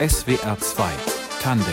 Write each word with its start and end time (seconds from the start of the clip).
SWR 0.00 0.58
2 0.58 0.90
Tandem 1.40 1.72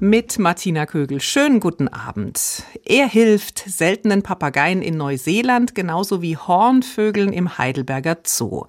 mit 0.00 0.38
Martina 0.38 0.84
Kögel. 0.84 1.20
Schönen 1.20 1.60
guten 1.60 1.88
Abend. 1.88 2.64
Er 2.84 3.08
hilft 3.08 3.64
seltenen 3.66 4.22
Papageien 4.22 4.82
in 4.82 4.96
Neuseeland 4.96 5.74
genauso 5.74 6.20
wie 6.20 6.36
Hornvögeln 6.36 7.32
im 7.32 7.56
Heidelberger 7.56 8.18
Zoo. 8.24 8.66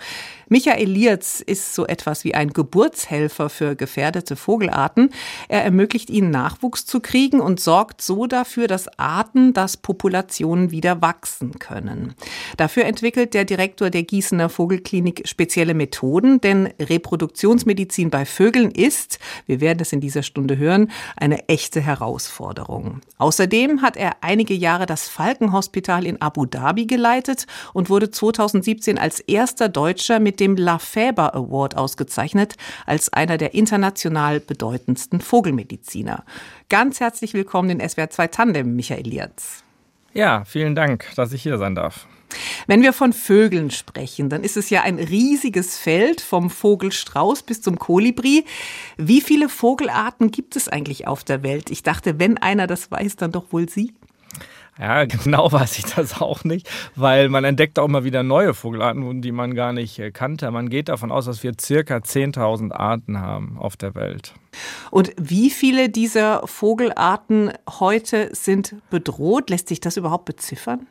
Michael 0.49 0.89
Lierz 0.89 1.41
ist 1.46 1.75
so 1.75 1.86
etwas 1.86 2.23
wie 2.23 2.34
ein 2.34 2.52
Geburtshelfer 2.52 3.50
für 3.50 3.75
gefährdete 3.75 4.38
Vogelarten. 4.38 5.09
Er 5.50 5.66
ermöglicht 5.66 6.09
ihnen 6.09 6.31
Nachwuchs 6.31 6.86
zu 6.86 7.02
kriegen 7.02 7.41
und 7.41 7.59
sorgt 7.59 8.02
so 8.02 8.27
dafür, 8.27 8.68
dass 8.68 8.88
Arten, 8.98 9.52
dass 9.52 9.75
Populationen 9.75 10.71
wieder 10.71 11.02
wachsen 11.02 11.59
können. 11.59 12.16
Dafür 12.55 12.86
entwickelt 12.86 13.34
der 13.34 13.44
Direktor 13.44 13.89
der 13.89 14.04
Gießener 14.04 14.48
Vogelklinik 14.48 15.27
spezielle 15.27 15.73
Methoden, 15.73 16.39
denn 16.39 16.70
Reproduktionsmedizin 16.79 18.09
bei 18.09 18.25
Vögeln 18.25 18.72
ist, 18.72 19.20
wir 19.48 19.59
werden 19.59 19.80
es 19.81 19.91
in 19.91 20.00
dieser 20.00 20.23
Stunde 20.23 20.58
hören, 20.58 20.91
eine 21.17 21.50
echte 21.50 21.81
Herausforderung. 21.81 23.02
Außerdem 23.17 23.81
hat 23.81 23.98
er 23.98 24.17
einige 24.22 24.53
Jahre 24.53 24.86
das 24.86 25.09
Falkenhospital 25.09 26.05
in 26.05 26.22
Abu 26.22 26.45
Dhabi 26.45 26.86
geleitet 26.86 27.48
und 27.73 27.89
wurde 27.89 28.11
2017 28.11 28.98
als 28.98 29.20
erster 29.20 29.67
Deutscher 29.67 30.22
mit 30.22 30.37
dem 30.40 30.55
Lafeber 30.55 31.36
Award 31.36 31.76
ausgezeichnet 31.76 32.55
als 32.86 33.12
einer 33.12 33.38
der 33.38 33.54
international 33.54 34.40
bedeutendsten 34.40 35.22
Vogelmediziner. 35.22 36.23
Ganz 36.70 37.00
herzlich 37.00 37.34
willkommen 37.34 37.70
in 37.70 37.90
SWR 37.90 38.09
2 38.09 38.28
Tandem, 38.28 38.76
Michael 38.76 39.08
Lierz. 39.08 39.64
Ja, 40.14 40.45
vielen 40.45 40.76
Dank, 40.76 41.05
dass 41.16 41.34
ich 41.34 41.44
hier 41.44 41.58
sein 41.58 41.76
darf. 41.76 42.08
Wenn 42.66 42.81
wir 42.81 42.92
von 42.92 43.14
Vögeln 43.14 43.72
sprechen, 43.72 44.30
dann 44.30 44.44
ist 44.44 44.58
es 44.58 44.70
ja 44.70 44.81
ein 44.81 45.00
riesiges 45.00 45.78
Feld 45.78 46.22
vom 46.22 46.50
Vogelstrauß 46.50 47.44
bis 47.44 47.62
zum 47.62 47.80
Kolibri. 47.80 48.45
Wie 48.98 49.22
viele 49.22 49.50
Vogelarten 49.50 50.31
gibt 50.31 50.56
es 50.56 50.67
eigentlich 50.67 51.08
auf 51.08 51.23
der 51.23 51.44
Welt? 51.44 51.70
Ich 51.70 51.83
dachte, 51.83 52.20
wenn 52.20 52.38
einer 52.38 52.67
das 52.67 52.92
weiß, 52.92 53.16
dann 53.16 53.31
doch 53.31 53.54
wohl 53.54 53.70
Sie. 53.70 53.94
Ja, 54.80 55.06
genau 55.23 55.52
weiß 55.52 55.80
ich 55.80 55.86
das 55.86 56.22
auch 56.22 56.44
nicht, 56.44 56.70
weil 56.95 57.30
man 57.30 57.44
entdeckt 57.44 57.80
auch 57.80 57.86
immer 57.86 58.03
wieder 58.03 58.23
neue 58.23 58.53
Vogelarten, 58.53 59.22
die 59.22 59.31
man 59.31 59.56
gar 59.56 59.73
nicht 59.73 60.00
äh, 60.00 60.11
kannte. 60.11 60.50
Man 60.52 60.70
geht 60.70 60.89
davon 60.89 61.11
aus, 61.11 61.25
dass 61.25 61.44
wir 61.44 61.53
circa 61.59 61.97
10.000 61.97 62.72
Arten 62.72 63.20
haben 63.20 63.58
auf 63.58 63.78
der 63.78 63.95
Welt. 63.95 64.33
Und 64.92 65.14
wie 65.17 65.50
viele 65.50 65.89
dieser 65.89 66.48
Vogelarten 66.48 67.52
heute 67.80 68.30
sind 68.33 68.75
bedroht? 68.89 69.50
Lässt 69.50 69.67
sich 69.67 69.80
das 69.80 69.98
überhaupt 69.98 70.25
beziffern? 70.25 70.88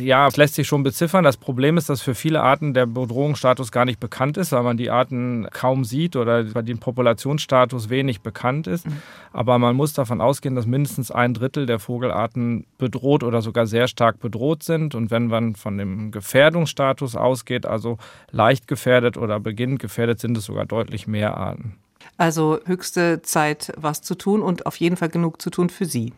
Ja, 0.00 0.26
es 0.26 0.36
lässt 0.36 0.54
sich 0.54 0.66
schon 0.66 0.82
beziffern. 0.82 1.24
Das 1.24 1.36
Problem 1.36 1.76
ist, 1.76 1.88
dass 1.88 2.00
für 2.00 2.14
viele 2.14 2.42
Arten 2.42 2.74
der 2.74 2.86
Bedrohungsstatus 2.86 3.70
gar 3.70 3.84
nicht 3.84 4.00
bekannt 4.00 4.36
ist, 4.36 4.52
weil 4.52 4.62
man 4.62 4.76
die 4.76 4.90
Arten 4.90 5.46
kaum 5.52 5.84
sieht 5.84 6.16
oder 6.16 6.44
bei 6.44 6.62
dem 6.62 6.78
Populationsstatus 6.78 7.90
wenig 7.90 8.22
bekannt 8.22 8.66
ist. 8.66 8.86
Mhm. 8.86 9.02
Aber 9.32 9.58
man 9.58 9.76
muss 9.76 9.92
davon 9.92 10.20
ausgehen, 10.20 10.54
dass 10.54 10.66
mindestens 10.66 11.10
ein 11.10 11.34
Drittel 11.34 11.66
der 11.66 11.78
Vogelarten 11.78 12.66
bedroht 12.78 13.22
oder 13.22 13.42
sogar 13.42 13.66
sehr 13.66 13.86
stark 13.88 14.18
bedroht 14.20 14.62
sind. 14.62 14.94
Und 14.94 15.10
wenn 15.10 15.26
man 15.26 15.54
von 15.54 15.76
dem 15.76 16.10
Gefährdungsstatus 16.10 17.16
ausgeht, 17.16 17.66
also 17.66 17.98
leicht 18.30 18.66
gefährdet 18.66 19.16
oder 19.16 19.38
beginnend 19.38 19.80
gefährdet, 19.80 20.20
sind 20.20 20.36
es 20.36 20.44
sogar 20.44 20.66
deutlich 20.66 21.06
mehr 21.06 21.36
Arten. 21.36 21.76
Also 22.16 22.58
höchste 22.64 23.22
Zeit, 23.22 23.72
was 23.76 24.02
zu 24.02 24.14
tun 24.14 24.42
und 24.42 24.66
auf 24.66 24.76
jeden 24.76 24.96
Fall 24.96 25.08
genug 25.08 25.40
zu 25.40 25.50
tun 25.50 25.70
für 25.70 25.86
Sie. 25.86 26.12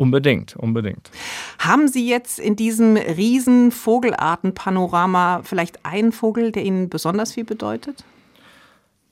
Unbedingt, 0.00 0.56
unbedingt. 0.56 1.10
Haben 1.58 1.86
Sie 1.86 2.08
jetzt 2.08 2.38
in 2.38 2.56
diesem 2.56 2.96
riesen 2.96 3.70
Vogelartenpanorama 3.70 5.42
vielleicht 5.44 5.84
einen 5.84 6.12
Vogel, 6.12 6.52
der 6.52 6.64
Ihnen 6.64 6.88
besonders 6.88 7.34
viel 7.34 7.44
bedeutet? 7.44 8.02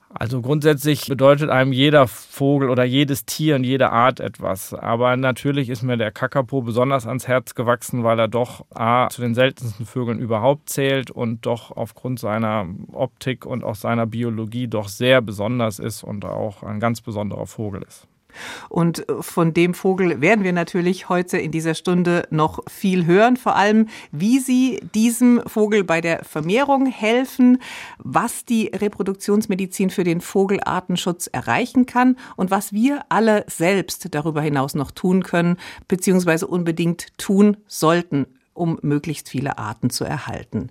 Also 0.08 0.40
grundsätzlich 0.40 1.04
bedeutet 1.04 1.50
einem 1.50 1.74
jeder 1.74 2.08
Vogel 2.08 2.70
oder 2.70 2.84
jedes 2.84 3.26
Tier 3.26 3.56
und 3.56 3.64
jede 3.64 3.90
Art 3.90 4.18
etwas. 4.18 4.72
Aber 4.72 5.14
natürlich 5.18 5.68
ist 5.68 5.82
mir 5.82 5.98
der 5.98 6.10
Kakapo 6.10 6.62
besonders 6.62 7.06
ans 7.06 7.28
Herz 7.28 7.54
gewachsen, 7.54 8.02
weil 8.02 8.18
er 8.18 8.28
doch 8.28 8.64
A, 8.74 9.10
zu 9.10 9.20
den 9.20 9.34
seltensten 9.34 9.84
Vögeln 9.84 10.18
überhaupt 10.18 10.70
zählt 10.70 11.10
und 11.10 11.44
doch 11.44 11.70
aufgrund 11.70 12.18
seiner 12.18 12.66
Optik 12.92 13.44
und 13.44 13.62
auch 13.62 13.74
seiner 13.74 14.06
Biologie 14.06 14.68
doch 14.68 14.88
sehr 14.88 15.20
besonders 15.20 15.80
ist 15.80 16.02
und 16.02 16.24
auch 16.24 16.62
ein 16.62 16.80
ganz 16.80 17.02
besonderer 17.02 17.46
Vogel 17.46 17.82
ist. 17.82 18.08
Und 18.68 19.04
von 19.20 19.54
dem 19.54 19.74
Vogel 19.74 20.20
werden 20.20 20.44
wir 20.44 20.52
natürlich 20.52 21.08
heute 21.08 21.38
in 21.38 21.50
dieser 21.50 21.74
Stunde 21.74 22.26
noch 22.30 22.60
viel 22.68 23.06
hören, 23.06 23.36
vor 23.36 23.56
allem 23.56 23.88
wie 24.12 24.38
Sie 24.38 24.80
diesem 24.94 25.42
Vogel 25.46 25.84
bei 25.84 26.00
der 26.00 26.24
Vermehrung 26.24 26.86
helfen, 26.86 27.58
was 27.98 28.44
die 28.44 28.66
Reproduktionsmedizin 28.74 29.90
für 29.90 30.04
den 30.04 30.20
Vogelartenschutz 30.20 31.28
erreichen 31.28 31.86
kann 31.86 32.16
und 32.36 32.50
was 32.50 32.72
wir 32.72 33.04
alle 33.08 33.44
selbst 33.48 34.14
darüber 34.14 34.42
hinaus 34.42 34.74
noch 34.74 34.90
tun 34.90 35.22
können, 35.22 35.56
beziehungsweise 35.86 36.46
unbedingt 36.46 37.16
tun 37.18 37.56
sollten, 37.66 38.26
um 38.54 38.78
möglichst 38.82 39.28
viele 39.28 39.58
Arten 39.58 39.90
zu 39.90 40.04
erhalten. 40.04 40.70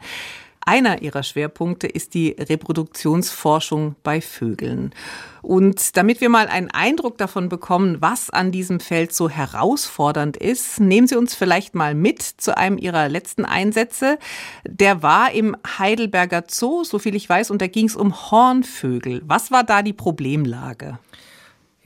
Einer 0.68 1.02
ihrer 1.02 1.24
Schwerpunkte 1.24 1.88
ist 1.88 2.14
die 2.14 2.36
Reproduktionsforschung 2.38 3.96
bei 4.04 4.20
Vögeln. 4.20 4.94
Und 5.42 5.96
damit 5.96 6.20
wir 6.20 6.28
mal 6.28 6.48
einen 6.48 6.70
Eindruck 6.70 7.18
davon 7.18 7.48
bekommen, 7.48 8.02
was 8.02 8.30
an 8.30 8.52
diesem 8.52 8.82
Feld 8.82 9.14
so 9.14 9.30
herausfordernd 9.30 10.36
ist, 10.36 10.82
nehmen 10.82 11.08
Sie 11.08 11.16
uns 11.16 11.36
vielleicht 11.36 11.74
mal 11.74 11.96
mit 11.96 12.22
zu 12.22 12.58
einem 12.58 12.78
Ihrer 12.78 13.08
letzten 13.08 13.46
Einsätze. 13.46 14.20
Der 14.66 15.02
war 15.02 15.32
im 15.32 15.56
Heidelberger 15.80 16.44
Zoo, 16.50 16.84
so 16.84 17.00
viel 17.00 17.16
ich 17.16 17.30
weiß, 17.30 17.50
und 17.50 17.62
da 17.62 17.68
ging 17.68 17.86
es 17.86 17.96
um 17.96 18.30
Hornvögel. 18.30 19.22
Was 19.26 19.52
war 19.52 19.64
da 19.64 19.82
die 19.82 19.94
Problemlage? 19.94 21.00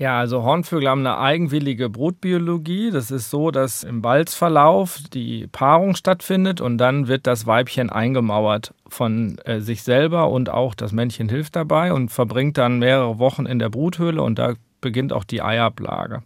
Ja, 0.01 0.17
also 0.17 0.41
Hornvögel 0.41 0.89
haben 0.89 1.05
eine 1.05 1.19
eigenwillige 1.19 1.87
Brutbiologie. 1.87 2.89
Das 2.89 3.11
ist 3.11 3.29
so, 3.29 3.51
dass 3.51 3.83
im 3.83 4.01
Balzverlauf 4.01 4.97
die 5.13 5.45
Paarung 5.45 5.95
stattfindet 5.95 6.59
und 6.59 6.79
dann 6.79 7.07
wird 7.07 7.27
das 7.27 7.45
Weibchen 7.45 7.91
eingemauert 7.91 8.73
von 8.87 9.37
äh, 9.45 9.59
sich 9.59 9.83
selber 9.83 10.31
und 10.31 10.49
auch 10.49 10.73
das 10.73 10.91
Männchen 10.91 11.29
hilft 11.29 11.55
dabei 11.55 11.93
und 11.93 12.09
verbringt 12.09 12.57
dann 12.57 12.79
mehrere 12.79 13.19
Wochen 13.19 13.45
in 13.45 13.59
der 13.59 13.69
Bruthöhle 13.69 14.23
und 14.23 14.39
da 14.39 14.55
beginnt 14.81 15.13
auch 15.13 15.23
die 15.23 15.43
Eiablage. 15.43 16.23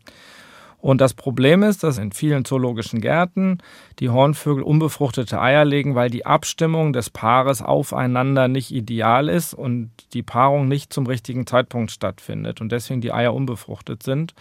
Und 0.85 1.01
das 1.01 1.15
Problem 1.15 1.63
ist, 1.63 1.81
dass 1.81 1.97
in 1.97 2.11
vielen 2.11 2.45
zoologischen 2.45 3.01
Gärten 3.01 3.57
die 3.97 4.11
Hornvögel 4.11 4.61
unbefruchtete 4.61 5.41
Eier 5.41 5.65
legen, 5.65 5.95
weil 5.95 6.11
die 6.11 6.27
Abstimmung 6.27 6.93
des 6.93 7.09
Paares 7.09 7.63
aufeinander 7.63 8.47
nicht 8.47 8.69
ideal 8.69 9.27
ist 9.27 9.55
und 9.55 9.89
die 10.13 10.21
Paarung 10.21 10.67
nicht 10.67 10.93
zum 10.93 11.07
richtigen 11.07 11.47
Zeitpunkt 11.47 11.89
stattfindet 11.89 12.61
und 12.61 12.71
deswegen 12.71 13.01
die 13.01 13.11
Eier 13.11 13.33
unbefruchtet 13.33 14.03
sind 14.03 14.35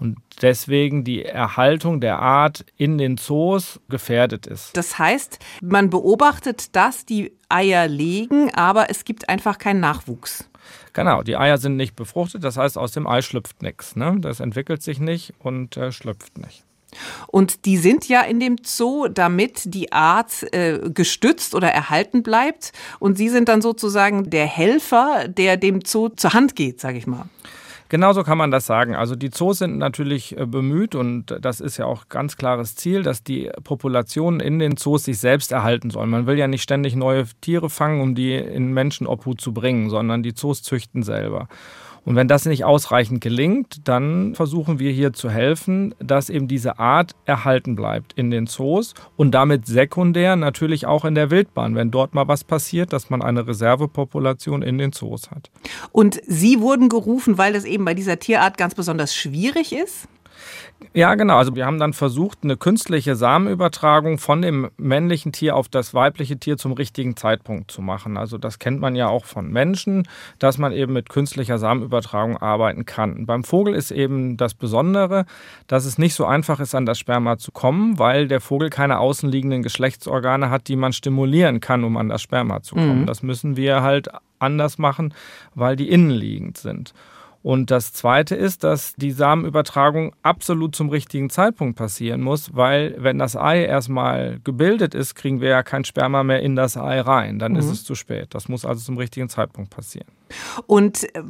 und 0.00 0.16
deswegen 0.40 1.04
die 1.04 1.26
Erhaltung 1.26 2.00
der 2.00 2.20
Art 2.20 2.64
in 2.78 2.96
den 2.96 3.18
Zoos 3.18 3.78
gefährdet 3.90 4.46
ist. 4.46 4.74
Das 4.74 4.98
heißt, 4.98 5.40
man 5.60 5.90
beobachtet, 5.90 6.74
dass 6.74 7.04
die 7.04 7.32
Eier 7.50 7.86
legen, 7.86 8.48
aber 8.54 8.88
es 8.88 9.04
gibt 9.04 9.28
einfach 9.28 9.58
keinen 9.58 9.80
Nachwuchs. 9.80 10.48
Genau, 10.92 11.22
die 11.22 11.36
Eier 11.36 11.58
sind 11.58 11.76
nicht 11.76 11.96
befruchtet, 11.96 12.44
das 12.44 12.56
heißt, 12.56 12.76
aus 12.76 12.92
dem 12.92 13.06
Ei 13.06 13.22
schlüpft 13.22 13.62
nichts. 13.62 13.96
Ne? 13.96 14.16
Das 14.20 14.40
entwickelt 14.40 14.82
sich 14.82 15.00
nicht 15.00 15.32
und 15.38 15.76
äh, 15.76 15.92
schlüpft 15.92 16.38
nicht. 16.38 16.64
Und 17.28 17.64
die 17.64 17.78
sind 17.78 18.08
ja 18.08 18.20
in 18.20 18.38
dem 18.38 18.56
Zoo, 18.62 19.08
damit 19.08 19.62
die 19.64 19.92
Art 19.92 20.42
äh, 20.52 20.78
gestützt 20.92 21.54
oder 21.54 21.68
erhalten 21.68 22.22
bleibt. 22.22 22.72
Und 22.98 23.16
Sie 23.16 23.28
sind 23.28 23.48
dann 23.48 23.62
sozusagen 23.62 24.28
der 24.28 24.46
Helfer, 24.46 25.26
der 25.28 25.56
dem 25.56 25.80
Zoo 25.84 26.10
zur 26.10 26.34
Hand 26.34 26.54
geht, 26.54 26.80
sage 26.80 26.98
ich 26.98 27.06
mal. 27.06 27.26
Genauso 27.92 28.22
kann 28.22 28.38
man 28.38 28.50
das 28.50 28.64
sagen. 28.64 28.96
Also 28.96 29.16
die 29.16 29.28
Zoos 29.28 29.58
sind 29.58 29.76
natürlich 29.76 30.34
äh, 30.38 30.46
bemüht 30.46 30.94
und 30.94 31.36
das 31.42 31.60
ist 31.60 31.76
ja 31.76 31.84
auch 31.84 32.08
ganz 32.08 32.38
klares 32.38 32.74
Ziel, 32.74 33.02
dass 33.02 33.22
die 33.22 33.50
Populationen 33.64 34.40
in 34.40 34.58
den 34.58 34.78
Zoos 34.78 35.04
sich 35.04 35.18
selbst 35.18 35.52
erhalten 35.52 35.90
sollen. 35.90 36.08
Man 36.08 36.26
will 36.26 36.38
ja 36.38 36.48
nicht 36.48 36.62
ständig 36.62 36.96
neue 36.96 37.26
Tiere 37.42 37.68
fangen, 37.68 38.00
um 38.00 38.14
die 38.14 38.34
in 38.34 38.72
Menschenobhut 38.72 39.42
zu 39.42 39.52
bringen, 39.52 39.90
sondern 39.90 40.22
die 40.22 40.32
Zoos 40.32 40.62
züchten 40.62 41.02
selber. 41.02 41.48
Und 42.04 42.16
wenn 42.16 42.26
das 42.28 42.46
nicht 42.46 42.64
ausreichend 42.64 43.20
gelingt, 43.20 43.88
dann 43.88 44.34
versuchen 44.34 44.78
wir 44.78 44.90
hier 44.90 45.12
zu 45.12 45.30
helfen, 45.30 45.94
dass 46.00 46.30
eben 46.30 46.48
diese 46.48 46.78
Art 46.78 47.12
erhalten 47.26 47.76
bleibt 47.76 48.12
in 48.14 48.30
den 48.30 48.46
Zoos 48.46 48.94
und 49.16 49.32
damit 49.32 49.66
sekundär 49.66 50.34
natürlich 50.36 50.86
auch 50.86 51.04
in 51.04 51.14
der 51.14 51.30
Wildbahn, 51.30 51.76
wenn 51.76 51.90
dort 51.90 52.14
mal 52.14 52.26
was 52.26 52.42
passiert, 52.42 52.92
dass 52.92 53.08
man 53.08 53.22
eine 53.22 53.46
Reservepopulation 53.46 54.62
in 54.62 54.78
den 54.78 54.92
Zoos 54.92 55.30
hat. 55.30 55.50
Und 55.92 56.20
Sie 56.26 56.60
wurden 56.60 56.88
gerufen, 56.88 57.38
weil 57.38 57.52
das 57.52 57.64
eben 57.64 57.84
bei 57.84 57.94
dieser 57.94 58.18
Tierart 58.18 58.58
ganz 58.58 58.74
besonders 58.74 59.14
schwierig 59.14 59.72
ist? 59.72 60.08
Ja, 60.94 61.14
genau. 61.14 61.36
Also 61.36 61.54
wir 61.54 61.64
haben 61.64 61.78
dann 61.78 61.92
versucht, 61.92 62.38
eine 62.42 62.56
künstliche 62.56 63.16
Samenübertragung 63.16 64.18
von 64.18 64.42
dem 64.42 64.70
männlichen 64.76 65.32
Tier 65.32 65.56
auf 65.56 65.68
das 65.68 65.94
weibliche 65.94 66.36
Tier 66.36 66.56
zum 66.56 66.72
richtigen 66.72 67.16
Zeitpunkt 67.16 67.70
zu 67.70 67.82
machen. 67.82 68.16
Also 68.16 68.36
das 68.38 68.58
kennt 68.58 68.80
man 68.80 68.94
ja 68.94 69.08
auch 69.08 69.24
von 69.24 69.50
Menschen, 69.50 70.08
dass 70.38 70.58
man 70.58 70.72
eben 70.72 70.92
mit 70.92 71.08
künstlicher 71.08 71.58
Samenübertragung 71.58 72.36
arbeiten 72.36 72.84
kann. 72.84 73.26
Beim 73.26 73.44
Vogel 73.44 73.74
ist 73.74 73.90
eben 73.90 74.36
das 74.36 74.54
Besondere, 74.54 75.24
dass 75.66 75.84
es 75.84 75.98
nicht 75.98 76.14
so 76.14 76.26
einfach 76.26 76.60
ist, 76.60 76.74
an 76.74 76.86
das 76.86 76.98
Sperma 76.98 77.38
zu 77.38 77.52
kommen, 77.52 77.98
weil 77.98 78.28
der 78.28 78.40
Vogel 78.40 78.70
keine 78.70 78.98
außenliegenden 78.98 79.62
Geschlechtsorgane 79.62 80.50
hat, 80.50 80.68
die 80.68 80.76
man 80.76 80.92
stimulieren 80.92 81.60
kann, 81.60 81.84
um 81.84 81.96
an 81.96 82.08
das 82.08 82.22
Sperma 82.22 82.62
zu 82.62 82.74
kommen. 82.74 83.02
Mhm. 83.02 83.06
Das 83.06 83.22
müssen 83.22 83.56
wir 83.56 83.82
halt 83.82 84.08
anders 84.38 84.78
machen, 84.78 85.14
weil 85.54 85.76
die 85.76 85.88
innenliegend 85.88 86.58
sind. 86.58 86.92
Und 87.42 87.70
das 87.72 87.92
Zweite 87.92 88.36
ist, 88.36 88.62
dass 88.62 88.94
die 88.94 89.10
Samenübertragung 89.10 90.14
absolut 90.22 90.76
zum 90.76 90.90
richtigen 90.90 91.28
Zeitpunkt 91.28 91.76
passieren 91.76 92.20
muss, 92.20 92.54
weil 92.54 92.94
wenn 92.98 93.18
das 93.18 93.36
Ei 93.36 93.64
erstmal 93.64 94.38
gebildet 94.44 94.94
ist, 94.94 95.16
kriegen 95.16 95.40
wir 95.40 95.48
ja 95.48 95.62
kein 95.62 95.84
Sperma 95.84 96.22
mehr 96.22 96.40
in 96.40 96.54
das 96.54 96.76
Ei 96.76 97.00
rein. 97.00 97.38
Dann 97.40 97.52
mhm. 97.52 97.58
ist 97.58 97.70
es 97.70 97.84
zu 97.84 97.94
spät. 97.94 98.28
Das 98.30 98.48
muss 98.48 98.64
also 98.64 98.80
zum 98.82 98.96
richtigen 98.96 99.28
Zeitpunkt 99.28 99.70
passieren. 99.70 100.06
Und 100.66 101.04
äh, 101.14 101.22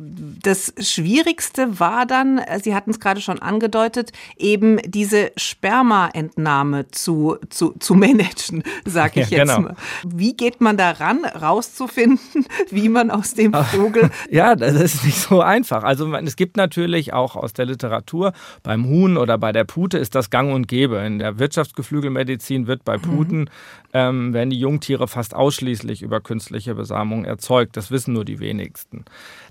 das 0.42 0.72
Schwierigste 0.78 1.80
war 1.80 2.06
dann, 2.06 2.38
äh, 2.38 2.60
Sie 2.60 2.74
hatten 2.74 2.90
es 2.90 3.00
gerade 3.00 3.20
schon 3.20 3.40
angedeutet, 3.40 4.12
eben 4.36 4.78
diese 4.84 5.32
Spermaentnahme 5.36 6.90
zu, 6.90 7.36
zu, 7.50 7.74
zu 7.78 7.94
managen, 7.94 8.62
sage 8.84 9.20
ich 9.20 9.30
ja, 9.30 9.38
jetzt 9.38 9.56
genau. 9.56 9.68
mal. 9.68 9.76
Wie 10.04 10.34
geht 10.34 10.60
man 10.60 10.76
daran, 10.76 11.24
rauszufinden, 11.24 12.46
wie 12.70 12.88
man 12.88 13.10
aus 13.10 13.34
dem 13.34 13.52
Vogel. 13.52 14.10
Ja, 14.30 14.56
das 14.56 14.74
ist 14.74 15.04
nicht 15.04 15.18
so 15.18 15.40
einfach. 15.40 15.82
Also 15.82 16.12
es 16.14 16.36
gibt 16.36 16.56
natürlich 16.56 17.12
auch 17.12 17.36
aus 17.36 17.52
der 17.52 17.66
Literatur, 17.66 18.32
beim 18.62 18.86
Huhn 18.86 19.16
oder 19.16 19.36
bei 19.36 19.52
der 19.52 19.64
Pute 19.64 19.98
ist 19.98 20.14
das 20.14 20.30
gang 20.30 20.52
und 20.52 20.68
gäbe. 20.68 20.98
In 20.98 21.18
der 21.18 21.38
Wirtschaftsgeflügelmedizin 21.38 22.66
wird 22.66 22.84
bei 22.84 22.98
mhm. 22.98 23.02
Puten, 23.02 23.40
mhm. 23.40 23.46
ähm, 23.92 24.34
werden 24.34 24.50
die 24.50 24.58
Jungtiere 24.58 25.08
fast 25.08 25.34
ausschließlich 25.34 26.02
über 26.02 26.20
künstliche 26.20 26.74
Besamung 26.74 27.24
erzeugt. 27.24 27.76
Das 27.76 27.90
wissen 27.90 28.14
nur 28.14 28.24
die 28.24 28.40
wenigsten. 28.40 28.91
Insekten. 28.92 29.04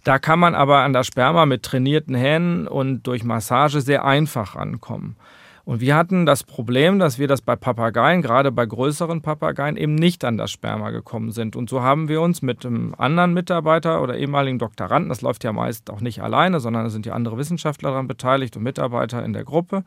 Da 0.03 0.19
kann 0.19 0.39
man 0.39 0.55
aber 0.55 0.79
an 0.79 0.93
das 0.93 1.07
Sperma 1.07 1.45
mit 1.45 1.63
trainierten 1.63 2.15
Händen 2.15 2.67
und 2.67 3.03
durch 3.03 3.23
Massage 3.23 3.81
sehr 3.81 4.05
einfach 4.05 4.55
rankommen. 4.55 5.15
Und 5.63 5.79
wir 5.79 5.95
hatten 5.95 6.25
das 6.25 6.43
Problem, 6.43 6.97
dass 6.97 7.19
wir 7.19 7.27
das 7.27 7.41
bei 7.41 7.55
Papageien, 7.55 8.23
gerade 8.23 8.51
bei 8.51 8.65
größeren 8.65 9.21
Papageien, 9.21 9.77
eben 9.77 9.93
nicht 9.93 10.25
an 10.25 10.37
das 10.37 10.49
Sperma 10.49 10.89
gekommen 10.89 11.31
sind. 11.31 11.55
Und 11.55 11.69
so 11.69 11.83
haben 11.83 12.09
wir 12.09 12.19
uns 12.19 12.41
mit 12.41 12.65
einem 12.65 12.95
anderen 12.97 13.35
Mitarbeiter 13.35 14.01
oder 14.01 14.17
ehemaligen 14.17 14.57
Doktoranden, 14.57 15.09
das 15.09 15.21
läuft 15.21 15.43
ja 15.43 15.53
meist 15.53 15.91
auch 15.91 16.01
nicht 16.01 16.23
alleine, 16.23 16.59
sondern 16.59 16.85
da 16.85 16.89
sind 16.89 17.05
ja 17.05 17.13
andere 17.13 17.37
Wissenschaftler 17.37 17.91
daran 17.91 18.07
beteiligt 18.07 18.57
und 18.57 18.63
Mitarbeiter 18.63 19.23
in 19.23 19.33
der 19.33 19.43
Gruppe, 19.43 19.83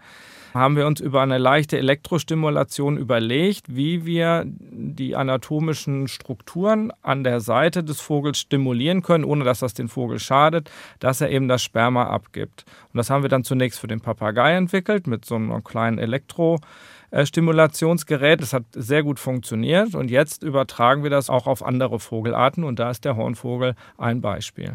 haben 0.55 0.77
wir 0.77 0.87
uns 0.87 1.01
über 1.01 1.21
eine 1.21 1.39
leichte 1.39 1.77
Elektrostimulation 1.79 2.97
überlegt, 2.97 3.75
wie 3.75 4.07
wir 4.07 4.45
die 4.47 5.17
anatomischen 5.17 6.07
Strukturen 6.07 6.93
an 7.03 7.25
der 7.25 7.41
Seite 7.41 7.83
des 7.83 8.01
Vogels 8.01 8.39
stimulieren 8.39 9.03
können, 9.03 9.25
ohne 9.25 9.43
dass 9.45 9.59
das 9.59 9.75
den 9.75 9.89
Vogel 9.89 10.21
schadet, 10.21 10.71
dass 11.01 11.21
er 11.21 11.31
eben 11.31 11.49
das 11.49 11.65
Sperma 11.65 12.05
abgibt. 12.05 12.65
Und 12.93 12.99
das 12.99 13.11
haben 13.11 13.23
wir 13.23 13.29
dann 13.29 13.43
zunächst 13.43 13.81
für 13.81 13.89
den 13.89 14.01
Papagei 14.01 14.55
entwickelt 14.55 15.09
mit 15.09 15.25
so 15.25 15.35
einem 15.35 15.65
kleinen 15.65 15.99
Elektrostimulationsgerät. 15.99 18.41
Das 18.41 18.53
hat 18.53 18.67
sehr 18.73 19.03
gut 19.03 19.19
funktioniert 19.19 19.97
und 19.97 20.09
jetzt 20.09 20.45
übertragen 20.45 21.03
wir 21.03 21.11
das 21.11 21.31
auch 21.31 21.49
auf 21.49 21.65
andere 21.65 21.99
Vogelarten 21.99 22.63
und 22.63 22.79
da 22.79 22.91
ist 22.91 23.05
der 23.05 23.17
Hornvogel 23.17 23.75
ein 23.99 24.21
Beispiel. 24.21 24.75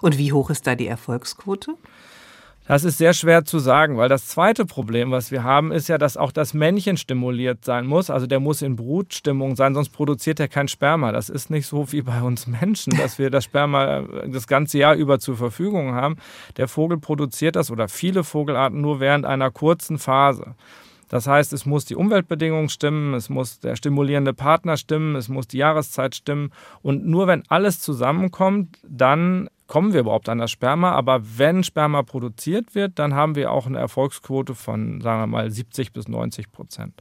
Und 0.00 0.16
wie 0.16 0.32
hoch 0.32 0.48
ist 0.48 0.66
da 0.66 0.74
die 0.74 0.86
Erfolgsquote? 0.86 1.74
Das 2.68 2.84
ist 2.84 2.98
sehr 2.98 3.14
schwer 3.14 3.46
zu 3.46 3.60
sagen, 3.60 3.96
weil 3.96 4.10
das 4.10 4.26
zweite 4.26 4.66
Problem, 4.66 5.10
was 5.10 5.30
wir 5.30 5.42
haben, 5.42 5.72
ist 5.72 5.88
ja, 5.88 5.96
dass 5.96 6.18
auch 6.18 6.30
das 6.30 6.52
Männchen 6.52 6.98
stimuliert 6.98 7.64
sein 7.64 7.86
muss. 7.86 8.10
Also 8.10 8.26
der 8.26 8.40
muss 8.40 8.60
in 8.60 8.76
Brutstimmung 8.76 9.56
sein, 9.56 9.72
sonst 9.72 9.88
produziert 9.88 10.38
er 10.38 10.48
kein 10.48 10.68
Sperma. 10.68 11.10
Das 11.10 11.30
ist 11.30 11.48
nicht 11.48 11.66
so 11.66 11.90
wie 11.92 12.02
bei 12.02 12.20
uns 12.20 12.46
Menschen, 12.46 12.94
dass 12.98 13.18
wir 13.18 13.30
das 13.30 13.44
Sperma 13.44 14.02
das 14.26 14.46
ganze 14.46 14.76
Jahr 14.76 14.94
über 14.96 15.18
zur 15.18 15.38
Verfügung 15.38 15.94
haben. 15.94 16.16
Der 16.58 16.68
Vogel 16.68 16.98
produziert 16.98 17.56
das 17.56 17.70
oder 17.70 17.88
viele 17.88 18.22
Vogelarten 18.22 18.82
nur 18.82 19.00
während 19.00 19.24
einer 19.24 19.50
kurzen 19.50 19.96
Phase. 19.96 20.54
Das 21.08 21.26
heißt, 21.26 21.52
es 21.52 21.66
muss 21.66 21.84
die 21.84 21.96
Umweltbedingungen 21.96 22.68
stimmen, 22.68 23.14
es 23.14 23.28
muss 23.28 23.58
der 23.60 23.76
stimulierende 23.76 24.34
Partner 24.34 24.76
stimmen, 24.76 25.16
es 25.16 25.28
muss 25.28 25.48
die 25.48 25.58
Jahreszeit 25.58 26.14
stimmen. 26.14 26.52
Und 26.82 27.06
nur 27.06 27.26
wenn 27.26 27.42
alles 27.48 27.80
zusammenkommt, 27.80 28.78
dann 28.86 29.48
kommen 29.66 29.92
wir 29.92 30.00
überhaupt 30.00 30.28
an 30.28 30.38
das 30.38 30.50
Sperma. 30.50 30.92
Aber 30.92 31.22
wenn 31.36 31.64
Sperma 31.64 32.02
produziert 32.02 32.74
wird, 32.74 32.98
dann 32.98 33.14
haben 33.14 33.36
wir 33.36 33.52
auch 33.52 33.66
eine 33.66 33.78
Erfolgsquote 33.78 34.54
von, 34.54 35.00
sagen 35.00 35.22
wir 35.22 35.26
mal, 35.26 35.50
70 35.50 35.92
bis 35.92 36.08
90 36.08 36.52
Prozent. 36.52 36.94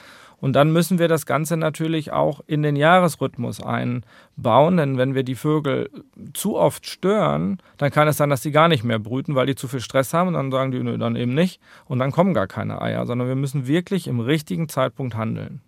Und 0.45 0.53
dann 0.53 0.73
müssen 0.73 0.99
wir 0.99 1.09
das 1.09 1.25
Ganze 1.25 1.57
natürlich 1.57 2.13
auch 2.13 2.43
in 2.47 2.63
den 2.63 2.77
Jahresrhythmus 2.77 3.63
einbauen, 3.63 4.77
denn 4.77 4.99
wenn 4.99 5.15
wir 5.15 5.23
die 5.23 5.37
Vögel 5.37 5.89
zu 6.35 6.57
oft 6.57 6.87
stören, 6.87 7.63
dann 7.79 7.91
kann 7.91 8.09
es 8.09 8.19
sein, 8.19 8.29
dass 8.29 8.43
sie 8.43 8.51
gar 8.51 8.69
nicht 8.69 8.85
mehr 8.85 8.99
brüten, 8.99 9.37
weil 9.37 9.47
die 9.47 9.55
zu 9.55 9.69
viel 9.69 9.81
Stress 9.81 10.13
haben 10.13 10.29
und 10.29 10.35
dann 10.35 10.51
sagen 10.51 10.71
die, 10.71 10.83
nö, 10.83 10.99
dann 10.99 11.17
eben 11.17 11.33
nicht 11.33 11.63
und 11.87 11.99
dann 11.99 12.11
kommen 12.11 12.35
gar 12.35 12.47
keine 12.47 12.83
Eier, 12.83 13.07
sondern 13.07 13.29
wir 13.29 13.37
müssen 13.37 13.67
wirklich 13.67 14.07
im 14.07 14.21
richtigen 14.21 14.69
Zeitpunkt 14.69 15.15
handeln. 15.15 15.63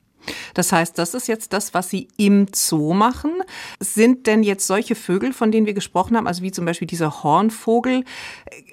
Das 0.55 0.73
heißt, 0.73 0.99
das 0.99 1.15
ist 1.15 1.29
jetzt 1.29 1.53
das, 1.53 1.75
was 1.75 1.91
Sie 1.91 2.09
im 2.17 2.47
Zoo 2.55 2.95
machen. 2.95 3.33
Sind 3.81 4.27
denn 4.27 4.43
jetzt 4.43 4.67
solche 4.67 4.95
Vögel, 4.95 5.33
von 5.33 5.53
denen 5.53 5.67
wir 5.67 5.75
gesprochen 5.75 6.17
haben, 6.17 6.27
also 6.27 6.43
wie 6.43 6.53
zum 6.53 6.65
Beispiel 6.65 6.89
dieser 6.89 7.23
Hornvogel, 7.23 8.05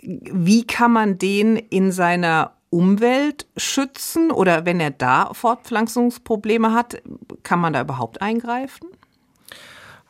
wie 0.01 0.65
kann 0.65 0.91
man 0.91 1.17
den 1.17 1.57
in 1.57 1.91
seiner 1.91 2.53
Umwelt 2.69 3.45
schützen 3.55 4.31
oder 4.31 4.65
wenn 4.65 4.79
er 4.79 4.89
da 4.89 5.31
Fortpflanzungsprobleme 5.33 6.73
hat, 6.73 7.01
kann 7.43 7.59
man 7.59 7.73
da 7.73 7.81
überhaupt 7.81 8.21
eingreifen? 8.21 8.87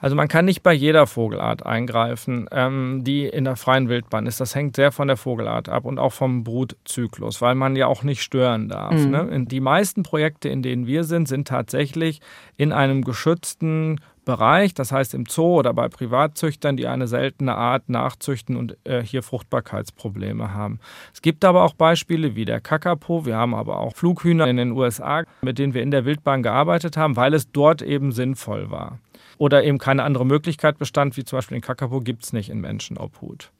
Also 0.03 0.17
man 0.17 0.27
kann 0.27 0.43
nicht 0.43 0.63
bei 0.63 0.73
jeder 0.73 1.07
Vogelart 1.07 1.65
eingreifen, 1.65 2.49
ähm, 2.51 3.05
die 3.05 3.25
in 3.25 3.45
der 3.45 3.55
freien 3.55 3.87
Wildbahn 3.87 4.27
ist. 4.27 4.41
Das 4.41 4.53
hängt 4.53 4.75
sehr 4.75 4.91
von 4.91 5.07
der 5.07 5.15
Vogelart 5.15 5.69
ab 5.69 5.85
und 5.85 5.97
auch 5.97 6.11
vom 6.11 6.43
Brutzyklus, 6.43 7.41
weil 7.41 7.55
man 7.55 7.77
ja 7.77 7.87
auch 7.87 8.03
nicht 8.03 8.21
stören 8.21 8.67
darf. 8.67 8.95
Mhm. 8.95 9.11
Ne? 9.11 9.45
Die 9.45 9.61
meisten 9.61 10.03
Projekte, 10.03 10.49
in 10.49 10.61
denen 10.61 10.87
wir 10.87 11.05
sind, 11.05 11.29
sind 11.29 11.47
tatsächlich 11.47 12.19
in 12.57 12.73
einem 12.73 13.05
geschützten 13.05 14.01
Bereich, 14.25 14.73
das 14.73 14.91
heißt 14.91 15.13
im 15.13 15.25
Zoo 15.25 15.59
oder 15.59 15.73
bei 15.73 15.87
Privatzüchtern, 15.87 16.75
die 16.75 16.87
eine 16.87 17.07
seltene 17.07 17.55
Art 17.55 17.87
nachzüchten 17.87 18.57
und 18.57 18.75
äh, 18.83 19.01
hier 19.01 19.23
Fruchtbarkeitsprobleme 19.23 20.53
haben. 20.53 20.81
Es 21.13 21.21
gibt 21.21 21.45
aber 21.45 21.63
auch 21.63 21.75
Beispiele 21.75 22.35
wie 22.35 22.43
der 22.43 22.59
Kakapo. 22.59 23.25
Wir 23.25 23.37
haben 23.37 23.55
aber 23.55 23.79
auch 23.79 23.95
Flughühner 23.95 24.47
in 24.47 24.57
den 24.57 24.73
USA, 24.73 25.23
mit 25.43 25.59
denen 25.59 25.73
wir 25.73 25.81
in 25.81 25.91
der 25.91 26.03
Wildbahn 26.03 26.43
gearbeitet 26.43 26.97
haben, 26.97 27.15
weil 27.15 27.33
es 27.33 27.53
dort 27.53 27.81
eben 27.81 28.11
sinnvoll 28.11 28.69
war 28.69 28.99
oder 29.37 29.63
eben 29.63 29.77
keine 29.77 30.03
andere 30.03 30.25
Möglichkeit 30.25 30.77
bestand, 30.77 31.17
wie 31.17 31.23
zum 31.23 31.37
Beispiel 31.37 31.57
den 31.57 31.61
Kakapo, 31.61 31.99
gibt 31.99 32.23
es 32.23 32.33
nicht 32.33 32.49
in 32.49 32.61
Menschenobhut. 32.61 33.51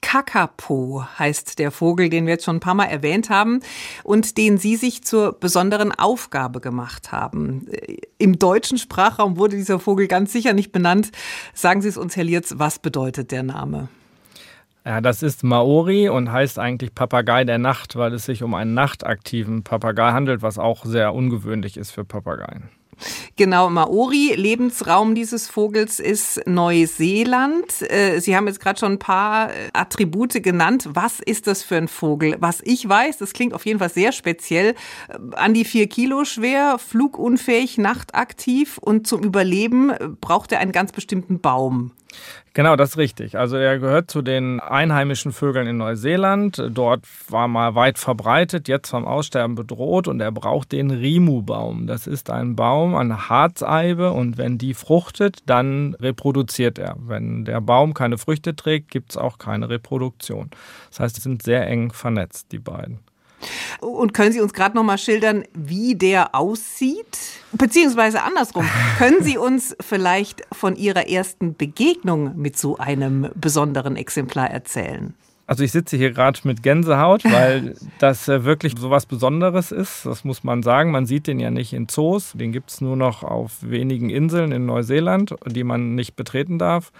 Kakapo 0.00 1.04
heißt 1.18 1.58
der 1.58 1.70
Vogel, 1.70 2.10
den 2.10 2.26
wir 2.26 2.34
jetzt 2.34 2.44
schon 2.44 2.56
ein 2.56 2.60
paar 2.60 2.74
Mal 2.74 2.86
erwähnt 2.86 3.30
haben 3.30 3.60
und 4.04 4.36
den 4.36 4.58
Sie 4.58 4.76
sich 4.76 5.02
zur 5.04 5.32
besonderen 5.32 5.92
Aufgabe 5.92 6.60
gemacht 6.60 7.12
haben. 7.12 7.66
Im 8.18 8.38
deutschen 8.38 8.78
Sprachraum 8.78 9.38
wurde 9.38 9.56
dieser 9.56 9.78
Vogel 9.78 10.08
ganz 10.08 10.32
sicher 10.32 10.52
nicht 10.52 10.72
benannt. 10.72 11.12
Sagen 11.54 11.82
Sie 11.82 11.88
es 11.88 11.96
uns, 11.96 12.16
Herr 12.16 12.24
Lierz, 12.24 12.54
was 12.56 12.78
bedeutet 12.78 13.30
der 13.30 13.42
Name? 13.42 13.88
Ja, 14.84 15.00
das 15.00 15.22
ist 15.22 15.44
Maori 15.44 16.08
und 16.08 16.32
heißt 16.32 16.58
eigentlich 16.58 16.94
Papagei 16.94 17.44
der 17.44 17.58
Nacht, 17.58 17.94
weil 17.94 18.12
es 18.14 18.24
sich 18.24 18.42
um 18.42 18.54
einen 18.54 18.74
nachtaktiven 18.74 19.62
Papagei 19.62 20.10
handelt, 20.10 20.42
was 20.42 20.58
auch 20.58 20.84
sehr 20.84 21.14
ungewöhnlich 21.14 21.76
ist 21.76 21.92
für 21.92 22.04
Papageien. 22.04 22.68
Genau, 23.36 23.70
Maori, 23.70 24.34
Lebensraum 24.36 25.14
dieses 25.14 25.48
Vogels 25.48 26.00
ist 26.00 26.46
Neuseeland. 26.46 27.82
Äh, 27.82 28.20
Sie 28.20 28.36
haben 28.36 28.46
jetzt 28.46 28.60
gerade 28.60 28.78
schon 28.78 28.92
ein 28.92 28.98
paar 28.98 29.50
äh, 29.50 29.70
Attribute 29.72 30.42
genannt. 30.42 30.88
Was 30.92 31.20
ist 31.20 31.46
das 31.46 31.62
für 31.62 31.76
ein 31.76 31.88
Vogel? 31.88 32.36
Was 32.40 32.60
ich 32.62 32.88
weiß, 32.88 33.18
das 33.18 33.32
klingt 33.32 33.54
auf 33.54 33.66
jeden 33.66 33.78
Fall 33.78 33.90
sehr 33.90 34.12
speziell, 34.12 34.74
äh, 35.08 35.36
an 35.36 35.54
die 35.54 35.64
vier 35.64 35.88
Kilo 35.88 36.24
schwer, 36.24 36.78
flugunfähig, 36.78 37.78
nachtaktiv 37.78 38.78
und 38.78 39.06
zum 39.06 39.22
Überleben 39.22 39.92
braucht 40.20 40.52
er 40.52 40.60
einen 40.60 40.72
ganz 40.72 40.92
bestimmten 40.92 41.40
Baum. 41.40 41.92
Genau, 42.54 42.76
das 42.76 42.90
ist 42.90 42.96
richtig. 42.98 43.38
Also 43.38 43.56
er 43.56 43.78
gehört 43.78 44.10
zu 44.10 44.20
den 44.20 44.60
einheimischen 44.60 45.32
Vögeln 45.32 45.66
in 45.66 45.78
Neuseeland. 45.78 46.62
Dort 46.70 47.04
war 47.28 47.48
mal 47.48 47.74
weit 47.74 47.98
verbreitet, 47.98 48.68
jetzt 48.68 48.90
vom 48.90 49.06
Aussterben 49.06 49.54
bedroht 49.54 50.06
und 50.06 50.20
er 50.20 50.32
braucht 50.32 50.72
den 50.72 50.90
Rimu-Baum. 50.90 51.86
Das 51.86 52.06
ist 52.06 52.28
ein 52.28 52.54
Baum, 52.54 52.94
eine 52.94 53.30
Harzeibe 53.30 54.12
und 54.12 54.36
wenn 54.36 54.58
die 54.58 54.74
fruchtet, 54.74 55.38
dann 55.46 55.94
reproduziert 55.94 56.78
er. 56.78 56.96
Wenn 56.98 57.46
der 57.46 57.60
Baum 57.62 57.94
keine 57.94 58.18
Früchte 58.18 58.54
trägt, 58.54 58.90
gibt 58.90 59.12
es 59.12 59.16
auch 59.16 59.38
keine 59.38 59.70
Reproduktion. 59.70 60.50
Das 60.90 61.00
heißt, 61.00 61.16
sie 61.16 61.22
sind 61.22 61.42
sehr 61.42 61.66
eng 61.66 61.92
vernetzt, 61.92 62.52
die 62.52 62.58
beiden. 62.58 62.98
Und 63.80 64.14
können 64.14 64.32
Sie 64.32 64.40
uns 64.40 64.52
gerade 64.52 64.76
noch 64.76 64.84
mal 64.84 64.98
schildern, 64.98 65.44
wie 65.54 65.94
der 65.94 66.34
aussieht? 66.34 67.18
Beziehungsweise 67.52 68.22
andersrum, 68.22 68.68
können 68.98 69.22
Sie 69.22 69.38
uns 69.38 69.76
vielleicht 69.80 70.42
von 70.52 70.76
Ihrer 70.76 71.08
ersten 71.08 71.56
Begegnung 71.56 72.36
mit 72.36 72.58
so 72.58 72.78
einem 72.78 73.28
besonderen 73.34 73.96
Exemplar 73.96 74.50
erzählen? 74.50 75.14
Also 75.46 75.64
ich 75.64 75.72
sitze 75.72 75.96
hier 75.96 76.12
gerade 76.12 76.38
mit 76.44 76.62
Gänsehaut, 76.62 77.24
weil 77.24 77.74
das 77.98 78.28
wirklich 78.28 78.74
so 78.78 78.90
was 78.90 79.06
Besonderes 79.06 79.72
ist. 79.72 80.06
Das 80.06 80.24
muss 80.24 80.44
man 80.44 80.62
sagen. 80.62 80.92
Man 80.92 81.04
sieht 81.04 81.26
den 81.26 81.40
ja 81.40 81.50
nicht 81.50 81.72
in 81.72 81.88
Zoos. 81.88 82.32
Den 82.32 82.52
gibt 82.52 82.70
es 82.70 82.80
nur 82.80 82.96
noch 82.96 83.22
auf 83.22 83.58
wenigen 83.60 84.08
Inseln 84.08 84.52
in 84.52 84.66
Neuseeland, 84.66 85.34
die 85.46 85.64
man 85.64 85.94
nicht 85.94 86.16
betreten 86.16 86.58
darf. 86.58 86.92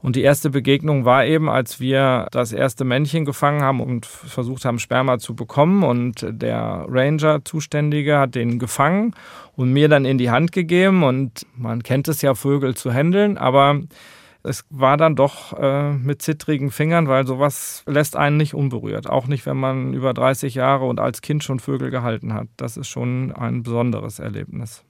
Und 0.00 0.14
die 0.14 0.22
erste 0.22 0.50
Begegnung 0.50 1.04
war 1.04 1.26
eben, 1.26 1.48
als 1.48 1.80
wir 1.80 2.28
das 2.30 2.52
erste 2.52 2.84
Männchen 2.84 3.24
gefangen 3.24 3.62
haben 3.62 3.80
und 3.80 4.06
versucht 4.06 4.64
haben, 4.64 4.78
Sperma 4.78 5.18
zu 5.18 5.34
bekommen. 5.34 5.82
Und 5.82 6.24
der 6.28 6.86
Ranger-Zuständige 6.88 8.18
hat 8.18 8.36
den 8.36 8.60
gefangen 8.60 9.14
und 9.56 9.72
mir 9.72 9.88
dann 9.88 10.04
in 10.04 10.18
die 10.18 10.30
Hand 10.30 10.52
gegeben. 10.52 11.02
Und 11.02 11.46
man 11.56 11.82
kennt 11.82 12.06
es 12.06 12.22
ja, 12.22 12.34
Vögel 12.34 12.76
zu 12.76 12.92
händeln, 12.92 13.38
aber 13.38 13.80
es 14.48 14.64
war 14.70 14.96
dann 14.96 15.14
doch 15.14 15.52
äh, 15.58 15.92
mit 15.92 16.22
zittrigen 16.22 16.70
Fingern, 16.70 17.06
weil 17.06 17.26
sowas 17.26 17.82
lässt 17.86 18.16
einen 18.16 18.38
nicht 18.38 18.54
unberührt. 18.54 19.08
Auch 19.08 19.26
nicht, 19.26 19.46
wenn 19.46 19.58
man 19.58 19.92
über 19.92 20.14
30 20.14 20.54
Jahre 20.54 20.86
und 20.86 20.98
als 20.98 21.20
Kind 21.20 21.44
schon 21.44 21.60
Vögel 21.60 21.90
gehalten 21.90 22.32
hat. 22.32 22.48
Das 22.56 22.76
ist 22.76 22.88
schon 22.88 23.32
ein 23.32 23.62
besonderes 23.62 24.18
Erlebnis. 24.18 24.82